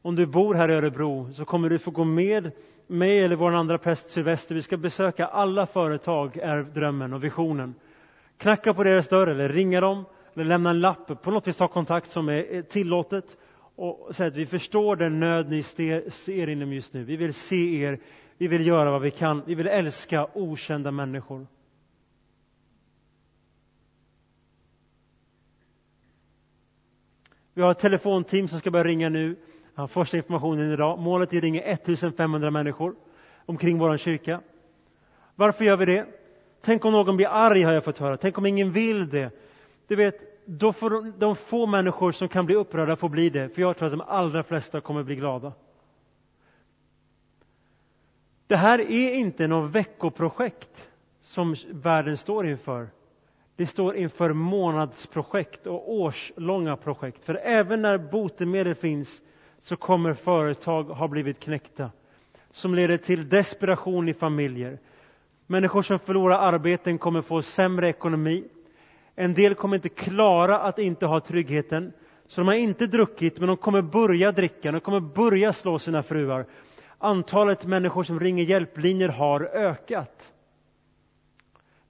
Om 0.02 0.16
du 0.16 0.26
bor 0.26 0.54
här 0.54 0.70
i 0.70 0.74
Örebro 0.74 1.32
så 1.32 1.44
kommer 1.44 1.68
du 1.68 1.78
få 1.78 1.90
gå 1.90 2.04
med 2.04 2.50
mig 2.86 3.24
eller 3.24 3.36
vår 3.36 3.54
andra 3.54 3.78
präst 3.78 4.10
Sylvester. 4.10 4.54
Vi 4.54 4.62
ska 4.62 4.76
besöka 4.76 5.26
alla 5.26 5.66
företag, 5.66 6.36
är 6.36 6.62
drömmen 6.62 7.12
och 7.12 7.24
visionen 7.24 7.74
knacka 8.40 8.74
på 8.74 8.84
deras 8.84 9.08
dörr 9.08 9.26
eller 9.26 9.48
ringa 9.48 9.80
dem 9.80 10.04
eller 10.34 10.44
lämna 10.44 10.70
en 10.70 10.80
lapp, 10.80 11.22
på 11.22 11.30
något 11.30 11.48
vis 11.48 11.56
ta 11.56 11.68
kontakt 11.68 12.10
som 12.10 12.28
är 12.28 12.62
tillåtet 12.62 13.36
och 13.76 14.16
säga 14.16 14.28
att 14.28 14.36
vi 14.36 14.46
förstår 14.46 14.96
den 14.96 15.20
nöd 15.20 15.50
ni 15.50 15.62
ser 15.62 16.48
inom 16.48 16.72
just 16.72 16.94
nu. 16.94 17.04
Vi 17.04 17.16
vill 17.16 17.34
se 17.34 17.82
er, 17.82 17.98
vi 18.38 18.48
vill 18.48 18.66
göra 18.66 18.90
vad 18.90 19.02
vi 19.02 19.10
kan, 19.10 19.42
vi 19.46 19.54
vill 19.54 19.66
älska 19.66 20.26
okända 20.34 20.90
människor. 20.90 21.46
Vi 27.60 27.64
har 27.64 27.70
ett 27.70 27.78
telefonteam 27.78 28.48
som 28.48 28.58
ska 28.58 28.70
börja 28.70 28.84
ringa 28.84 29.08
nu. 29.08 29.36
Jag 29.74 29.82
har 29.82 29.88
första 29.88 30.16
informationen 30.16 30.72
idag. 30.72 30.98
Målet 30.98 31.32
är 31.32 31.36
att 31.36 31.42
ringa 31.42 31.62
1500 31.62 32.50
människor 32.50 32.94
omkring 33.46 33.78
vår 33.78 33.96
kyrka. 33.96 34.40
Varför 35.34 35.64
gör 35.64 35.76
vi 35.76 35.84
det? 35.84 36.06
Tänk 36.60 36.84
om 36.84 36.92
någon 36.92 37.16
blir 37.16 37.28
arg, 37.30 37.62
har 37.62 37.72
jag 37.72 37.84
fått 37.84 37.98
höra. 37.98 38.16
Tänk 38.16 38.38
om 38.38 38.46
ingen 38.46 38.72
vill 38.72 39.08
det. 39.08 39.30
Du 39.88 39.96
vet, 39.96 40.46
då 40.46 40.72
får 40.72 40.90
de, 40.90 41.12
de 41.18 41.36
få 41.36 41.66
människor 41.66 42.12
som 42.12 42.28
kan 42.28 42.46
bli 42.46 42.54
upprörda 42.54 42.96
får 42.96 43.08
bli 43.08 43.30
det, 43.30 43.48
för 43.48 43.62
jag 43.62 43.76
tror 43.76 43.86
att 43.86 43.98
de 43.98 44.04
allra 44.06 44.42
flesta 44.42 44.80
kommer 44.80 45.02
bli 45.02 45.14
glada. 45.14 45.52
Det 48.46 48.56
här 48.56 48.78
är 48.78 49.14
inte 49.14 49.46
något 49.46 49.70
veckoprojekt 49.70 50.90
som 51.20 51.54
världen 51.70 52.16
står 52.16 52.46
inför. 52.46 52.88
Vi 53.60 53.66
står 53.66 53.96
inför 53.96 54.32
månadsprojekt 54.32 55.66
och 55.66 55.92
årslånga 55.92 56.76
projekt. 56.76 57.24
För 57.24 57.34
även 57.42 57.82
när 57.82 57.98
botemedel 57.98 58.74
finns 58.74 59.22
så 59.58 59.76
kommer 59.76 60.14
företag 60.14 60.82
ha 60.82 61.08
blivit 61.08 61.40
knäckta 61.40 61.90
som 62.50 62.74
leder 62.74 62.96
till 62.96 63.28
desperation 63.28 64.08
i 64.08 64.14
familjer. 64.14 64.78
Människor 65.46 65.82
som 65.82 65.98
förlorar 65.98 66.38
arbeten 66.38 66.98
kommer 66.98 67.22
få 67.22 67.42
sämre 67.42 67.88
ekonomi. 67.88 68.44
En 69.14 69.34
del 69.34 69.54
kommer 69.54 69.76
inte 69.76 69.88
klara 69.88 70.58
att 70.58 70.78
inte 70.78 71.06
ha 71.06 71.20
tryggheten. 71.20 71.92
Så 72.26 72.40
de 72.40 72.48
har 72.48 72.54
inte 72.54 72.86
druckit, 72.86 73.38
men 73.38 73.48
de 73.48 73.56
kommer 73.56 73.82
börja 73.82 74.32
dricka, 74.32 74.72
de 74.72 74.80
kommer 74.80 75.00
börja 75.00 75.52
slå 75.52 75.78
sina 75.78 76.02
fruar. 76.02 76.46
Antalet 76.98 77.66
människor 77.66 78.02
som 78.02 78.20
ringer 78.20 78.44
hjälplinjer 78.44 79.08
har 79.08 79.40
ökat. 79.44 80.32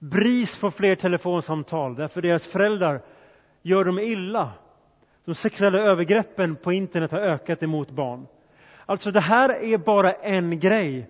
BRIS 0.03 0.55
får 0.55 0.71
fler 0.71 0.95
telefonsamtal 0.95 1.95
därför 1.95 2.21
deras 2.21 2.47
föräldrar 2.47 3.01
gör 3.61 3.85
dem 3.85 3.99
illa. 3.99 4.51
De 5.25 5.35
sexuella 5.35 5.79
övergreppen 5.79 6.55
på 6.55 6.73
internet 6.73 7.11
har 7.11 7.19
ökat 7.19 7.63
emot 7.63 7.91
barn. 7.91 8.27
Alltså 8.85 9.11
det 9.11 9.19
här 9.19 9.63
är 9.63 9.77
bara 9.77 10.11
en 10.11 10.59
grej. 10.59 11.09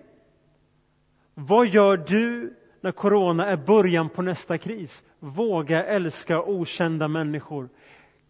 Vad 1.34 1.66
gör 1.66 1.96
du 1.96 2.54
när 2.80 2.92
corona 2.92 3.46
är 3.46 3.56
början 3.56 4.08
på 4.08 4.22
nästa 4.22 4.58
kris? 4.58 5.04
Våga 5.18 5.84
älska 5.84 6.42
okända 6.42 7.08
människor. 7.08 7.68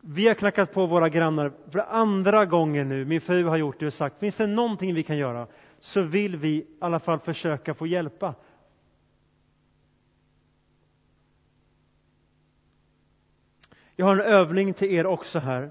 Vi 0.01 0.29
har 0.29 0.35
knackat 0.35 0.73
på 0.73 0.87
våra 0.87 1.09
grannar 1.09 1.53
för 1.71 1.79
andra 1.79 2.47
gången 2.47 2.89
nu. 2.89 3.05
Min 3.05 3.21
fru 3.21 3.45
har 3.45 3.57
gjort 3.57 3.81
det 3.81 3.87
och 3.87 3.93
sagt, 3.93 4.21
finns 4.21 4.37
det 4.37 4.47
någonting 4.47 4.95
vi 4.95 5.03
kan 5.03 5.17
göra 5.17 5.47
så 5.81 6.03
vill 6.03 6.37
vi 6.37 6.49
i 6.49 6.67
alla 6.81 6.99
fall 6.99 7.19
försöka 7.19 7.75
få 7.75 7.87
hjälpa. 7.87 8.35
Jag 13.97 14.07
har 14.07 14.17
en 14.17 14.21
övning 14.21 14.75
till 14.75 14.93
er 14.95 15.07
också 15.07 15.39
här, 15.39 15.71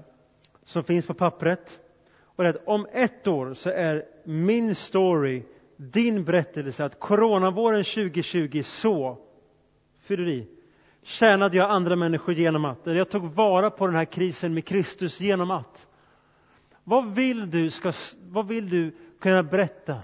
som 0.64 0.84
finns 0.84 1.06
på 1.06 1.14
pappret. 1.14 1.80
Och 2.22 2.44
det 2.44 2.62
om 2.66 2.86
ett 2.92 3.26
år 3.26 3.54
så 3.54 3.70
är 3.70 4.04
min 4.24 4.74
story, 4.74 5.42
din 5.76 6.24
berättelse, 6.24 6.84
att 6.84 7.00
coronavåren 7.00 7.84
2020 7.84 8.62
så, 8.64 9.18
fyller 10.00 10.28
i, 10.28 10.48
tjänade 11.02 11.56
jag 11.56 11.70
andra 11.70 11.96
människor 11.96 12.34
genom 12.34 12.64
att, 12.64 12.86
eller 12.86 12.96
jag 12.98 13.10
tog 13.10 13.22
vara 13.22 13.70
på 13.70 13.86
den 13.86 13.96
här 13.96 14.04
krisen 14.04 14.54
med 14.54 14.64
Kristus 14.64 15.20
genom 15.20 15.50
att. 15.50 15.86
Vad 16.84 17.14
vill 17.14 17.50
du, 17.50 17.70
ska, 17.70 17.92
vad 18.28 18.48
vill 18.48 18.70
du 18.70 18.96
kunna 19.20 19.42
berätta 19.42 19.98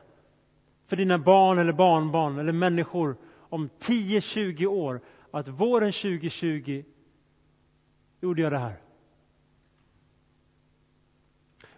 för 0.87 0.97
dina 0.97 1.19
barn 1.19 1.59
eller 1.59 1.73
barnbarn 1.73 2.39
eller 2.39 2.53
människor 2.53 3.17
om 3.39 3.71
10-20 3.81 4.67
år 4.67 5.01
att 5.31 5.49
våren 5.49 5.93
2020 5.93 6.83
gjorde 8.21 8.43
jag 8.43 8.53
det 8.53 8.59
här. 8.59 8.81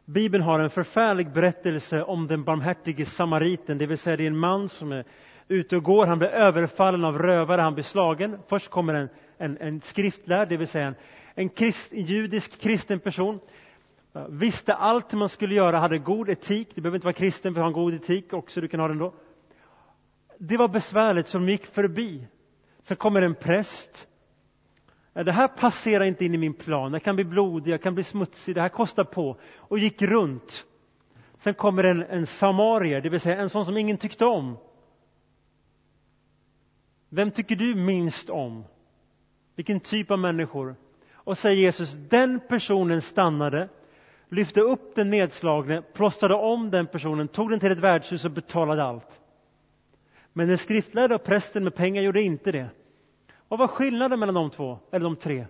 Bibeln 0.04 0.44
har 0.44 0.58
en 0.58 0.70
förfärlig 0.70 1.32
berättelse 1.32 2.02
om 2.02 2.26
den 2.26 2.44
barmhärtige 2.44 3.04
samariten, 3.04 3.78
det 3.78 3.86
vill 3.86 3.98
säga 3.98 4.16
det 4.16 4.22
är 4.22 4.26
en 4.26 4.36
man 4.38 4.68
som 4.68 4.92
är 4.92 5.04
ute 5.48 5.76
och 5.76 5.82
går, 5.82 6.06
han 6.06 6.18
blir 6.18 6.28
överfallen 6.28 7.04
av 7.04 7.18
rövare, 7.18 7.60
han 7.60 7.74
blir 7.74 7.84
slagen. 7.84 8.38
Först 8.48 8.68
kommer 8.68 8.94
en, 8.94 9.08
en, 9.38 9.58
en 9.58 9.80
skriftlärd, 9.80 10.48
det 10.48 10.56
vill 10.56 10.68
säga 10.68 10.86
en, 10.86 10.94
en, 11.34 11.48
krist, 11.48 11.92
en 11.92 12.04
judisk 12.04 12.60
kristen 12.60 13.00
person, 13.00 13.40
visste 14.28 14.74
allt 14.74 15.12
hur 15.12 15.18
man 15.18 15.28
skulle 15.28 15.54
göra, 15.54 15.78
hade 15.78 15.98
god 15.98 16.28
etik, 16.28 16.68
du 16.74 16.80
behöver 16.80 16.96
inte 16.96 17.06
vara 17.06 17.14
kristen 17.14 17.54
för 17.54 17.60
att 17.60 17.64
ha 17.64 17.68
en 17.68 17.84
god 17.84 17.94
etik 17.94 18.32
också, 18.32 18.60
du 18.60 18.68
kan 18.68 18.80
ha 18.80 18.88
den 18.88 18.98
då. 18.98 19.14
Det 20.38 20.56
var 20.56 20.68
besvärligt, 20.68 21.28
så 21.28 21.38
de 21.38 21.48
gick 21.48 21.66
förbi. 21.66 22.26
Sen 22.82 22.96
kommer 22.96 23.22
en 23.22 23.34
präst 23.34 24.06
Äh, 25.14 25.24
det 25.24 25.32
här 25.32 25.48
passerar 25.48 26.04
inte 26.04 26.24
in 26.24 26.34
i 26.34 26.38
min 26.38 26.54
plan, 26.54 26.92
jag 26.92 27.02
kan 27.02 27.14
bli 27.14 27.24
blodig, 27.24 27.72
jag 27.72 27.82
kan 27.82 27.94
bli 27.94 28.04
smutsig, 28.04 28.54
det 28.54 28.60
här 28.60 28.68
kostar 28.68 29.04
på. 29.04 29.36
Och 29.56 29.78
gick 29.78 30.02
runt. 30.02 30.66
Sen 31.38 31.54
kommer 31.54 31.84
en, 31.84 32.02
en 32.02 32.26
samarier, 32.26 33.00
det 33.00 33.08
vill 33.08 33.20
säga 33.20 33.36
en 33.36 33.50
sån 33.50 33.64
som 33.64 33.76
ingen 33.76 33.98
tyckte 33.98 34.24
om. 34.24 34.56
Vem 37.08 37.30
tycker 37.30 37.56
du 37.56 37.74
minst 37.74 38.30
om? 38.30 38.64
Vilken 39.56 39.80
typ 39.80 40.10
av 40.10 40.18
människor? 40.18 40.76
Och 41.12 41.38
säger 41.38 41.62
Jesus, 41.62 41.92
den 41.92 42.40
personen 42.48 43.02
stannade, 43.02 43.68
lyfte 44.28 44.60
upp 44.60 44.94
den 44.94 45.10
nedslagne, 45.10 45.82
plåstrade 45.82 46.34
om 46.34 46.70
den 46.70 46.86
personen, 46.86 47.28
tog 47.28 47.50
den 47.50 47.60
till 47.60 47.72
ett 47.72 47.78
värdshus 47.78 48.24
och 48.24 48.30
betalade 48.30 48.84
allt. 48.84 49.20
Men 50.32 50.48
den 50.48 50.58
skriftlärde 50.58 51.14
och 51.14 51.24
prästen 51.24 51.64
med 51.64 51.74
pengar 51.74 52.02
gjorde 52.02 52.22
inte 52.22 52.52
det. 52.52 52.68
Vad 53.50 53.58
var 53.58 53.68
skillnaden 53.68 54.20
mellan 54.20 54.34
de 54.34 54.50
två, 54.50 54.78
eller 54.90 55.04
de 55.04 55.16
tre? 55.16 55.46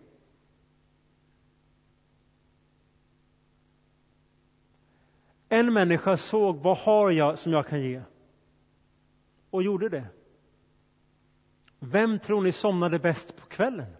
En 5.48 5.72
människa 5.72 6.16
såg, 6.16 6.56
vad 6.56 6.78
har 6.78 7.10
jag 7.10 7.38
som 7.38 7.52
jag 7.52 7.66
kan 7.66 7.82
ge? 7.82 8.02
Och 9.50 9.62
gjorde 9.62 9.88
det. 9.88 10.06
Vem 11.78 12.18
tror 12.18 12.42
ni 12.42 12.52
somnade 12.52 12.98
bäst 12.98 13.36
på 13.36 13.46
kvällen? 13.46 13.96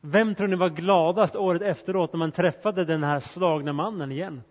Vem 0.00 0.34
tror 0.34 0.48
ni 0.48 0.56
var 0.56 0.70
gladast 0.70 1.36
året 1.36 1.62
efteråt 1.62 2.12
när 2.12 2.18
man 2.18 2.32
träffade 2.32 2.84
den 2.84 3.02
här 3.02 3.20
slagna 3.20 3.72
mannen 3.72 4.12
igen? 4.12 4.42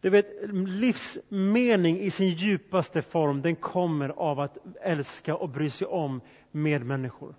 Du 0.00 0.10
vet, 0.10 0.26
livsmening 0.66 2.00
i 2.00 2.10
sin 2.10 2.28
djupaste 2.30 3.02
form, 3.02 3.42
den 3.42 3.56
kommer 3.56 4.08
av 4.08 4.40
att 4.40 4.58
älska 4.82 5.34
och 5.36 5.48
bry 5.48 5.70
sig 5.70 5.86
om 5.86 6.20
medmänniskor. 6.50 7.34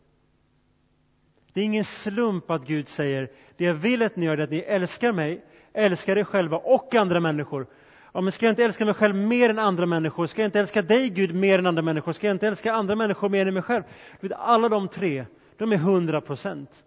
Det 1.54 1.62
är 1.62 1.65
ingen 1.65 1.86
slump 1.86 2.52
att 2.52 2.67
Gud 2.67 2.88
säger, 2.88 3.30
det 3.58 3.65
jag 3.65 3.74
vill 3.74 4.02
att 4.02 4.15
ni 4.15 4.26
gör 4.26 4.38
är 4.38 4.43
att 4.43 4.50
ni 4.50 4.60
älskar 4.60 5.13
mig, 5.13 5.45
älskar 5.74 6.17
er 6.17 6.24
själva 6.24 6.58
och 6.58 6.95
andra 6.95 7.19
människor. 7.19 7.67
Ja, 8.13 8.21
men 8.21 8.32
ska 8.32 8.45
jag 8.45 8.52
inte 8.52 8.63
älska 8.63 8.86
mig 8.86 8.93
själv 8.93 9.15
mer 9.15 9.50
än 9.50 9.60
andra 9.60 9.86
människor? 9.86 10.26
Ska 10.28 10.41
jag 10.41 10.47
inte 10.47 10.60
älska 10.60 10.82
dig 10.82 11.10
Gud 11.10 11.36
mer 11.36 11.60
än 11.60 11.65
andra 11.65 11.82
människor? 11.82 12.13
Ska 12.13 12.28
jag 12.28 12.36
inte 12.36 12.47
älska 12.47 12.74
andra 12.74 12.95
människor 12.95 13.30
mer 13.30 13.45
än 13.45 13.54
mig 13.54 13.63
själv? 13.63 13.84
Vet, 14.19 14.32
alla 14.32 14.69
de 14.69 14.88
tre, 14.88 15.26
de 15.58 15.71
är 15.71 15.78
hundra 15.78 16.21
procent. 16.21 16.84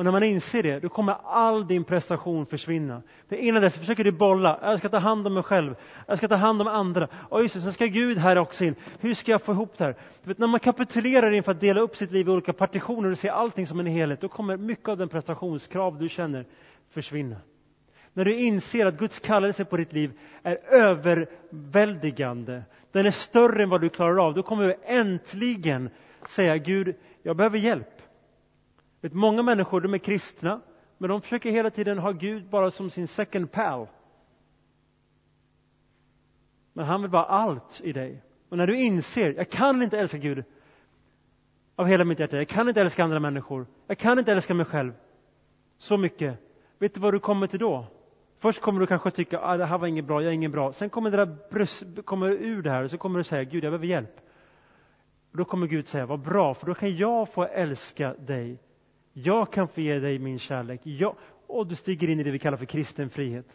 Och 0.00 0.04
när 0.04 0.12
man 0.12 0.22
inser 0.22 0.62
det, 0.62 0.80
då 0.80 0.88
kommer 0.88 1.16
all 1.24 1.66
din 1.66 1.84
prestation 1.84 2.46
försvinna. 2.46 3.02
För 3.28 3.36
innan 3.36 3.62
dess 3.62 3.78
försöker 3.78 4.04
du 4.04 4.12
bolla. 4.12 4.58
Jag 4.62 4.78
ska 4.78 4.88
ta 4.88 4.98
hand 4.98 5.26
om 5.26 5.34
mig 5.34 5.42
själv. 5.42 5.74
Jag 6.06 6.18
ska 6.18 6.28
ta 6.28 6.34
hand 6.34 6.60
om 6.60 6.68
andra. 6.68 7.08
Och 7.14 7.42
just 7.42 7.54
det, 7.54 7.60
sen 7.60 7.72
ska 7.72 7.86
Gud 7.86 8.18
här 8.18 8.38
också 8.38 8.64
in. 8.64 8.74
Hur 9.00 9.14
ska 9.14 9.30
jag 9.30 9.42
få 9.42 9.52
ihop 9.52 9.78
det 9.78 9.84
här? 9.84 9.94
Vet, 10.22 10.38
när 10.38 10.46
man 10.46 10.60
kapitulerar 10.60 11.30
inför 11.30 11.52
att 11.52 11.60
dela 11.60 11.80
upp 11.80 11.96
sitt 11.96 12.10
liv 12.10 12.28
i 12.28 12.30
olika 12.30 12.52
partitioner 12.52 13.10
och 13.10 13.18
ser 13.18 13.30
allting 13.30 13.66
som 13.66 13.80
en 13.80 13.86
helhet, 13.86 14.20
då 14.20 14.28
kommer 14.28 14.56
mycket 14.56 14.88
av 14.88 14.96
den 14.96 15.08
prestationskrav 15.08 15.98
du 15.98 16.08
känner 16.08 16.44
försvinna. 16.90 17.36
När 18.12 18.24
du 18.24 18.34
inser 18.34 18.86
att 18.86 18.98
Guds 18.98 19.18
kallelse 19.18 19.64
på 19.64 19.76
ditt 19.76 19.92
liv 19.92 20.12
är 20.42 20.58
överväldigande, 20.70 22.62
den 22.92 23.06
är 23.06 23.10
större 23.10 23.62
än 23.62 23.70
vad 23.70 23.80
du 23.80 23.88
klarar 23.88 24.26
av, 24.26 24.34
då 24.34 24.42
kommer 24.42 24.66
du 24.66 24.74
äntligen 24.84 25.90
säga 26.26 26.56
Gud, 26.56 26.94
jag 27.22 27.36
behöver 27.36 27.58
hjälp. 27.58 27.99
Vet, 29.00 29.12
många 29.12 29.42
människor 29.42 29.80
de 29.80 29.94
är 29.94 29.98
kristna, 29.98 30.60
men 30.98 31.10
de 31.10 31.20
försöker 31.20 31.50
hela 31.50 31.70
tiden 31.70 31.98
ha 31.98 32.12
Gud 32.12 32.48
bara 32.50 32.70
som 32.70 32.90
sin 32.90 33.08
second 33.08 33.52
pal. 33.52 33.86
Men 36.72 36.84
han 36.84 37.02
vill 37.02 37.10
vara 37.10 37.24
allt 37.24 37.80
i 37.84 37.92
dig. 37.92 38.22
Och 38.48 38.56
när 38.56 38.66
du 38.66 38.76
inser, 38.76 39.34
jag 39.36 39.50
kan 39.50 39.82
inte 39.82 39.98
älska 39.98 40.18
Gud 40.18 40.44
av 41.76 41.86
hela 41.86 42.04
mitt 42.04 42.18
hjärta, 42.18 42.36
jag 42.36 42.48
kan 42.48 42.68
inte 42.68 42.80
älska 42.80 43.04
andra 43.04 43.20
människor, 43.20 43.66
jag 43.86 43.98
kan 43.98 44.18
inte 44.18 44.32
älska 44.32 44.54
mig 44.54 44.66
själv 44.66 44.92
så 45.78 45.96
mycket. 45.96 46.38
Vet 46.78 46.94
du 46.94 47.00
vad 47.00 47.14
du 47.14 47.18
kommer 47.18 47.46
till 47.46 47.58
då? 47.58 47.86
Först 48.38 48.60
kommer 48.60 48.80
du 48.80 48.86
kanske 48.86 49.10
tycka, 49.10 49.40
ah, 49.40 49.56
det 49.56 49.64
här 49.64 49.78
var 49.78 49.86
inget 49.86 50.04
bra, 50.04 50.22
jag 50.22 50.30
är 50.30 50.34
ingen 50.34 50.50
bra. 50.50 50.72
Sen 50.72 50.90
kommer 50.90 51.10
det 51.10 51.16
där 51.16 51.36
bröst, 51.50 51.84
kommer 52.04 52.30
ur 52.30 52.62
det 52.62 52.70
här 52.70 52.84
och 52.84 52.90
så 52.90 52.98
kommer 52.98 53.18
du 53.18 53.24
säga, 53.24 53.44
Gud 53.44 53.64
jag 53.64 53.70
behöver 53.70 53.86
hjälp. 53.86 54.20
Och 55.30 55.36
då 55.36 55.44
kommer 55.44 55.66
Gud 55.66 55.86
säga, 55.86 56.06
vad 56.06 56.20
bra, 56.20 56.54
för 56.54 56.66
då 56.66 56.74
kan 56.74 56.96
jag 56.96 57.28
få 57.28 57.44
älska 57.44 58.14
dig 58.14 58.58
jag 59.24 59.52
kan 59.52 59.68
få 59.68 59.80
ge 59.80 59.98
dig 59.98 60.18
min 60.18 60.38
kärlek. 60.38 60.80
Jag, 60.82 61.16
och 61.46 61.66
du 61.66 61.74
stiger 61.74 62.08
in 62.08 62.20
i 62.20 62.22
det 62.22 62.30
vi 62.30 62.38
kallar 62.38 62.56
för 62.56 62.66
kristen 62.66 63.10
frihet. 63.10 63.46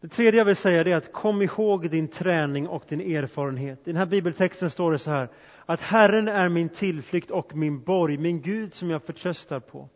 Det 0.00 0.08
tredje 0.08 0.40
jag 0.40 0.44
vill 0.44 0.56
säga 0.56 0.80
är 0.80 0.96
att 0.96 1.12
kom 1.12 1.42
ihåg 1.42 1.90
din 1.90 2.08
träning 2.08 2.68
och 2.68 2.84
din 2.88 3.00
erfarenhet. 3.00 3.78
I 3.78 3.82
den 3.84 3.96
här 3.96 4.06
bibeltexten 4.06 4.70
står 4.70 4.92
det 4.92 4.98
så 4.98 5.10
här 5.10 5.28
att 5.66 5.82
Herren 5.82 6.28
är 6.28 6.48
min 6.48 6.68
tillflykt 6.68 7.30
och 7.30 7.56
min 7.56 7.82
borg, 7.82 8.18
min 8.18 8.40
Gud 8.40 8.74
som 8.74 8.90
jag 8.90 9.02
förtröstar 9.02 9.60
på. 9.60 9.88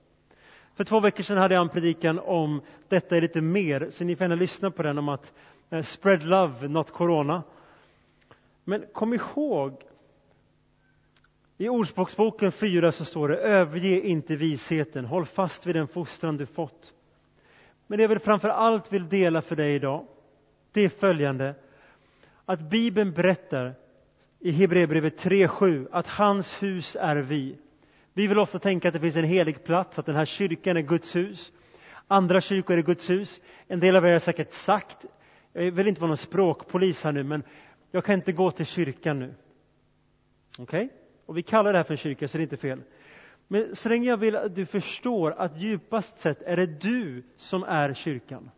För 0.74 0.84
två 0.84 1.00
veckor 1.00 1.22
sedan 1.22 1.38
hade 1.38 1.54
jag 1.54 1.62
en 1.62 1.68
predikan 1.68 2.18
om 2.18 2.61
detta 2.88 3.16
är 3.16 3.20
lite 3.20 3.40
mer, 3.40 3.88
så 3.90 4.04
ni 4.04 4.16
får 4.16 4.24
gärna 4.24 4.34
lyssna 4.34 4.70
på 4.70 4.82
den 4.82 4.98
om 4.98 5.09
att 5.09 5.32
eh, 5.70 5.82
spread 5.82 6.22
love, 6.22 6.68
not 6.68 6.90
corona. 6.90 7.42
Men 8.64 8.84
kom 8.92 9.14
ihåg 9.14 9.82
i 11.61 11.68
Ordspråksboken 11.68 12.52
4 12.52 12.92
så 12.92 13.04
står 13.04 13.28
det 13.28 13.36
överge 13.36 14.00
inte 14.00 14.36
visheten, 14.36 15.04
håll 15.04 15.26
fast 15.26 15.66
vid 15.66 15.74
den 15.74 15.88
fostran 15.88 16.36
du 16.36 16.46
fått. 16.46 16.94
Men 17.86 17.98
det 17.98 18.04
jag 18.04 18.22
framför 18.22 18.48
allt 18.48 18.92
vill 18.92 19.09
dela 19.09 19.42
för 19.42 19.56
dig 19.56 19.74
idag, 19.74 20.06
det 20.72 20.80
är 20.80 20.88
följande. 20.88 21.54
Att 22.44 22.61
Bibeln 22.61 23.12
berättar 23.12 23.74
i 24.38 24.50
Hebreerbrevet 24.50 25.24
3.7 25.24 25.88
att 25.92 26.06
hans 26.06 26.62
hus 26.62 26.96
är 27.00 27.16
vi. 27.16 27.59
Vi 28.12 28.26
vill 28.26 28.38
ofta 28.38 28.59
tänka 28.59 28.88
att 28.88 28.94
det 28.94 29.00
finns 29.00 29.16
en 29.16 29.24
helig 29.24 29.64
plats, 29.64 29.98
att 29.98 30.06
den 30.06 30.16
här 30.16 30.24
kyrkan 30.24 30.76
är 30.76 30.80
Guds 30.80 31.16
hus. 31.16 31.52
Andra 32.09 32.40
kyrkor 32.40 32.78
är 32.78 32.82
Guds 32.82 33.11
hus. 33.11 33.40
En 33.66 33.80
del 33.80 33.96
av 33.96 34.06
er 34.06 34.12
har 34.12 34.18
säkert 34.18 34.52
sagt, 34.52 35.04
jag 35.52 35.70
vill 35.70 35.88
inte 35.88 36.00
vara 36.00 36.09
någon 36.09 36.16
språkpolis 36.16 37.04
här 37.04 37.12
nu, 37.12 37.22
men 37.22 37.42
jag 37.90 38.04
kan 38.04 38.14
inte 38.14 38.32
gå 38.32 38.50
till 38.50 38.66
kyrkan 38.66 39.18
nu. 39.18 39.34
Okej? 40.59 40.84
Okay? 40.84 40.97
Och 41.28 41.36
vi 41.36 41.42
kallar 41.42 41.72
det 41.72 41.78
här 41.78 41.84
för 41.84 41.94
en 41.94 41.98
kyrka, 41.98 42.28
så 42.28 42.38
det 42.38 42.42
är 42.42 42.44
inte 42.44 42.56
fel. 42.56 42.82
Men 43.48 43.76
så 43.76 43.88
länge 43.88 44.08
jag 44.08 44.16
vill 44.16 44.36
att 44.36 44.54
du 44.54 44.66
förstår 44.66 45.30
att 45.30 45.60
djupast 45.60 46.20
sett 46.20 46.42
är 46.42 46.56
det 46.56 46.66
du 46.66 47.22
som 47.36 47.62
är 47.62 47.94
kyrkan. 47.94 48.50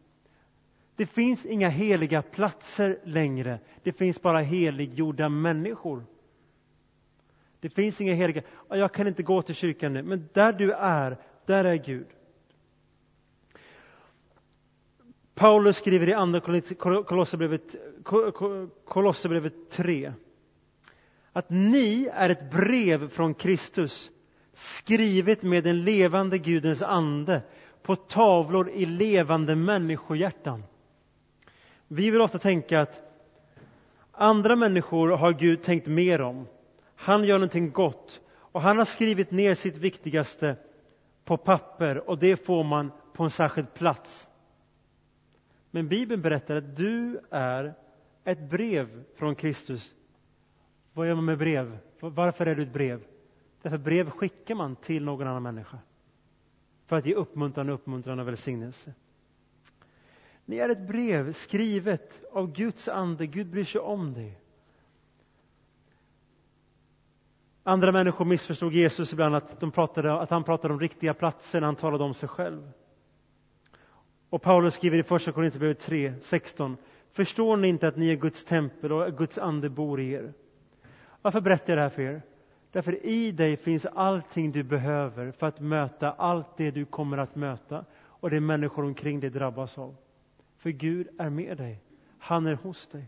Det 0.97 1.07
finns 1.07 1.47
inga 1.47 1.69
heliga 1.69 2.23
platser 2.23 2.99
längre. 3.05 3.59
Det 3.83 3.93
finns 3.93 4.23
bara 4.23 4.41
heliggjorda 4.41 5.29
människor. 5.29 6.05
Det 7.61 7.71
finns 7.71 8.01
inga 8.01 8.15
heliga. 8.15 8.43
Jag 8.69 8.93
kan 8.93 9.07
inte 9.07 9.23
gå 9.23 9.43
till 9.43 9.55
kyrkan 9.55 9.93
nu, 9.93 10.03
men 10.03 10.29
där 10.33 10.53
du 10.53 10.73
är, 10.73 11.17
där 11.47 11.65
är 11.65 11.77
Gud. 11.77 12.07
Paulus 15.35 15.77
skriver 15.77 16.09
i 16.09 16.13
Andra 16.13 16.41
Kolosserbrevet, 17.05 17.77
Kolosserbrevet 18.85 19.71
3 19.71 20.13
att 21.33 21.51
ni 21.51 22.09
är 22.13 22.31
ett 22.31 22.51
brev 22.51 23.09
från 23.09 23.35
Kristus 23.35 24.11
skrivet 24.53 25.43
med 25.43 25.65
den 25.65 25.85
levande 25.85 26.39
Gudens 26.39 26.83
ande 26.83 27.43
på 27.83 27.97
tavlor 27.97 28.71
i 28.71 28.87
levande 28.87 29.57
människohjärtan. 29.57 30.65
Vi 31.89 32.11
vill 32.11 32.21
ofta 32.21 32.39
tänka 32.39 32.81
att 32.81 33.01
andra 34.13 34.57
människor 34.57 35.09
har 35.09 35.33
Gud 35.33 35.63
tänkt 35.63 35.87
mer 35.87 36.21
om. 36.21 36.47
Han 36.97 37.25
gör 37.25 37.39
någonting 37.39 37.71
gott 37.71 38.21
och 38.31 38.61
han 38.63 38.79
har 38.79 38.85
skrivit 38.85 39.31
ner 39.31 39.55
sitt 39.55 39.77
viktigaste 39.77 40.57
på 41.25 41.37
papper 41.37 42.11
och 42.11 42.19
det 42.19 42.37
får 42.47 42.65
man 42.65 42.93
på 43.13 43.25
en 43.25 43.31
särskild 43.31 43.75
plats. 43.75 44.29
Men 45.71 45.89
Bibeln 45.89 46.23
berättar 46.23 46.57
att 46.57 46.77
du 46.77 47.21
är 47.31 47.75
ett 48.25 48.51
brev 48.51 49.05
från 49.17 49.35
Kristus. 49.35 49.95
Vad 50.93 51.09
gör 51.09 51.15
man 51.15 51.25
med 51.25 51.39
brev? 51.39 51.79
Varför 52.01 52.47
är 52.47 52.55
du 52.55 52.63
ett 52.63 52.73
brev? 52.73 53.05
Därför 53.63 53.79
brev 53.79 54.11
skickar 54.11 54.55
man 54.55 54.77
till 54.77 55.05
någon 55.05 55.27
annan 55.27 55.43
människa. 55.43 55.79
För 56.87 56.97
att 56.97 57.07
ge 57.07 57.15
uppmuntran, 57.15 57.69
uppmuntran 57.69 58.21
och 58.21 58.29
välsignelse. 58.29 58.95
Ni 60.45 60.57
är 60.57 60.69
ett 60.69 60.89
brev 60.89 61.33
skrivet 61.33 62.23
av 62.33 62.53
Guds 62.53 62.89
ande. 62.89 63.27
Gud 63.27 63.47
bryr 63.47 63.65
sig 63.65 63.81
om 63.81 64.15
dig. 64.15 64.39
Andra 67.63 67.93
människor 67.93 68.25
missförstod 68.25 68.73
Jesus 68.73 69.13
ibland 69.13 69.35
att, 69.35 69.61
de 69.61 69.71
pratade, 69.71 70.21
att 70.21 70.31
han 70.31 70.45
pratade 70.45 70.75
om 70.75 70.81
riktiga 70.81 71.15
platser 71.15 71.61
när 71.61 71.67
han 71.67 71.77
talade 71.77 72.05
om 72.05 72.15
sig 72.15 72.29
själv. 72.29 72.73
Och 74.31 74.43
Paulus 74.43 74.75
skriver 74.75 74.99
i 74.99 75.03
Första 75.03 75.33
Korinthierbrevet 75.33 75.81
3, 75.81 76.15
16. 76.21 76.77
Förstår 77.13 77.57
ni 77.57 77.69
inte 77.69 77.89
att 77.89 77.97
ni 77.97 78.11
är 78.11 78.17
Guds 78.17 78.45
tempel 78.45 78.93
och 78.93 79.19
Guds 79.19 79.39
ande 79.39 79.71
bor 79.71 80.01
i 80.01 80.13
er? 80.13 80.33
Varför 81.23 81.41
berättar 81.41 81.73
jag 81.73 81.79
det 81.79 81.83
här 81.83 81.89
för 81.89 82.03
er? 82.03 82.23
Därför 82.73 83.07
i 83.07 83.33
dig 83.33 83.57
finns 83.57 83.87
allting 83.87 84.53
du 84.53 84.63
behöver 84.63 85.33
för 85.33 85.47
att 85.47 85.61
möta 85.61 86.13
allt 86.13 86.57
det 86.57 86.71
du 86.71 86.85
kommer 86.85 87.19
att 87.19 87.37
möta 87.37 87.85
och 87.95 88.31
det 88.31 88.41
människor 88.41 88.85
omkring 88.85 89.21
dig 89.21 89.31
drabbas 89.31 89.79
av. 89.79 89.97
För 90.57 90.71
Gud 90.71 91.09
är 91.19 91.31
med 91.31 91.57
dig. 91.57 91.81
Han 92.19 92.47
är 92.47 92.55
hos 92.55 92.87
dig. 92.87 93.05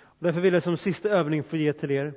Och 0.00 0.24
därför 0.24 0.40
vill 0.40 0.54
jag 0.54 0.62
som 0.62 0.76
sista 0.76 1.08
övning 1.08 1.42
få 1.42 1.56
ge 1.56 1.72
till 1.72 1.90
er 1.90 2.14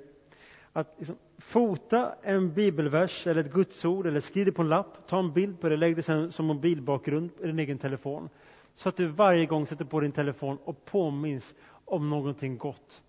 att 0.73 0.95
liksom 0.97 1.15
fota 1.37 2.15
en 2.21 2.53
bibelvers 2.53 3.27
eller 3.27 3.41
ett 3.41 3.53
gudsord 3.53 4.07
eller 4.07 4.19
skriv 4.19 4.45
det 4.45 4.51
på 4.51 4.61
en 4.61 4.69
lapp, 4.69 5.07
ta 5.07 5.19
en 5.19 5.33
bild 5.33 5.59
på 5.59 5.69
det, 5.69 5.77
lägg 5.77 5.95
det 5.95 6.01
sen 6.01 6.31
som 6.31 6.45
mobilbakgrund 6.45 7.29
i 7.39 7.47
din 7.47 7.59
egen 7.59 7.77
telefon. 7.77 8.29
Så 8.75 8.89
att 8.89 8.97
du 8.97 9.07
varje 9.07 9.45
gång 9.45 9.67
sätter 9.67 9.85
på 9.85 9.99
din 9.99 10.11
telefon 10.11 10.57
och 10.63 10.85
påminns 10.85 11.55
om 11.85 12.09
någonting 12.09 12.57
gott. 12.57 13.03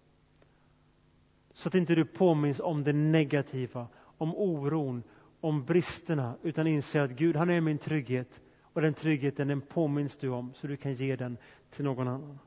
Så 1.52 1.68
att 1.68 1.74
inte 1.74 1.94
du 1.94 2.04
påminns 2.04 2.60
om 2.60 2.84
det 2.84 2.92
negativa, 2.92 3.88
om 4.18 4.34
oron, 4.34 5.02
om 5.40 5.64
bristerna, 5.64 6.36
utan 6.42 6.66
inser 6.66 7.00
att 7.00 7.10
Gud, 7.10 7.36
han 7.36 7.50
är 7.50 7.60
min 7.60 7.78
trygghet. 7.78 8.40
Och 8.72 8.80
den 8.80 8.94
tryggheten, 8.94 9.48
den 9.48 9.60
påminns 9.60 10.16
du 10.16 10.28
om, 10.28 10.54
så 10.54 10.66
du 10.66 10.76
kan 10.76 10.94
ge 10.94 11.16
den 11.16 11.36
till 11.70 11.84
någon 11.84 12.08
annan. 12.08 12.38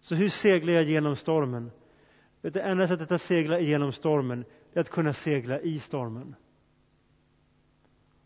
Så 0.00 0.14
hur 0.14 0.28
seglar 0.28 0.72
jag 0.72 0.84
genom 0.84 1.16
stormen? 1.16 1.70
Det 2.40 2.60
enda 2.60 2.88
sättet 2.88 3.12
att 3.12 3.22
segla 3.22 3.60
igenom 3.60 3.92
stormen 3.92 4.44
är 4.72 4.80
att 4.80 4.90
kunna 4.90 5.12
segla 5.12 5.60
i 5.60 5.78
stormen. 5.78 6.34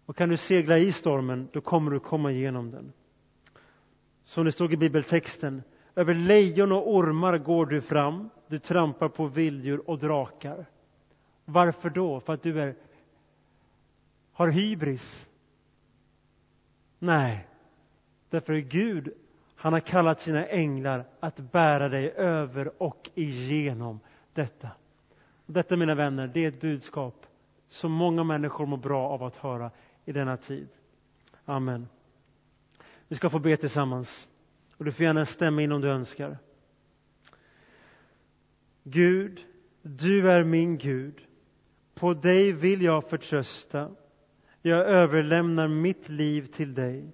Och 0.06 0.16
kan 0.16 0.28
du 0.28 0.36
segla 0.36 0.78
i 0.78 0.92
stormen, 0.92 1.48
då 1.52 1.60
kommer 1.60 1.90
du 1.90 2.00
komma 2.00 2.32
igenom 2.32 2.70
den. 2.70 2.92
Som 4.22 4.44
det 4.44 4.52
stod 4.52 4.72
i 4.72 4.76
bibeltexten, 4.76 5.62
över 5.96 6.14
lejon 6.14 6.72
och 6.72 6.94
ormar 6.94 7.38
går 7.38 7.66
du 7.66 7.80
fram, 7.80 8.30
du 8.48 8.58
trampar 8.58 9.08
på 9.08 9.26
vilddjur 9.26 9.90
och 9.90 9.98
drakar. 9.98 10.66
Varför 11.44 11.90
då? 11.90 12.20
För 12.20 12.34
att 12.34 12.42
du 12.42 12.60
är, 12.60 12.74
har 14.32 14.48
hybris? 14.48 15.28
Nej, 16.98 17.48
därför 18.30 18.58
att 18.58 18.64
Gud, 18.64 19.12
han 19.54 19.72
har 19.72 19.80
kallat 19.80 20.20
sina 20.20 20.46
änglar 20.46 21.04
att 21.20 21.36
bära 21.36 21.88
dig 21.88 22.10
över 22.10 22.82
och 22.82 23.10
igenom 23.14 24.00
detta. 24.32 24.70
Detta, 25.46 25.76
mina 25.76 25.94
vänner, 25.94 26.26
det 26.26 26.44
är 26.44 26.48
ett 26.48 26.60
budskap 26.60 27.26
som 27.68 27.92
många 27.92 28.24
människor 28.24 28.66
mår 28.66 28.76
bra 28.76 29.08
av 29.08 29.22
att 29.22 29.36
höra 29.36 29.70
i 30.04 30.12
denna 30.12 30.36
tid. 30.36 30.68
Amen. 31.44 31.88
Vi 33.08 33.16
ska 33.16 33.30
få 33.30 33.38
be 33.38 33.56
tillsammans. 33.56 34.28
Och 34.76 34.84
du 34.84 34.92
får 34.92 35.04
gärna 35.04 35.24
stämma 35.26 35.62
in 35.62 35.72
om 35.72 35.80
du 35.80 35.88
önskar. 35.88 36.38
Gud, 38.90 39.40
du 39.82 40.30
är 40.30 40.44
min 40.44 40.78
Gud. 40.78 41.14
På 41.94 42.14
dig 42.14 42.52
vill 42.52 42.82
jag 42.82 43.04
förtrösta. 43.04 43.90
Jag 44.62 44.86
överlämnar 44.86 45.68
mitt 45.68 46.08
liv 46.08 46.46
till 46.46 46.74
dig. 46.74 47.12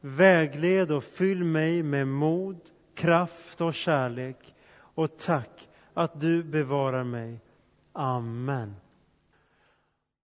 Vägled 0.00 0.92
och 0.92 1.04
fyll 1.04 1.44
mig 1.44 1.82
med 1.82 2.08
mod, 2.08 2.60
kraft 2.94 3.60
och 3.60 3.74
kärlek. 3.74 4.54
Och 4.74 5.18
tack 5.18 5.68
att 5.94 6.20
du 6.20 6.42
bevarar 6.42 7.04
mig. 7.04 7.40
Amen. 7.92 8.74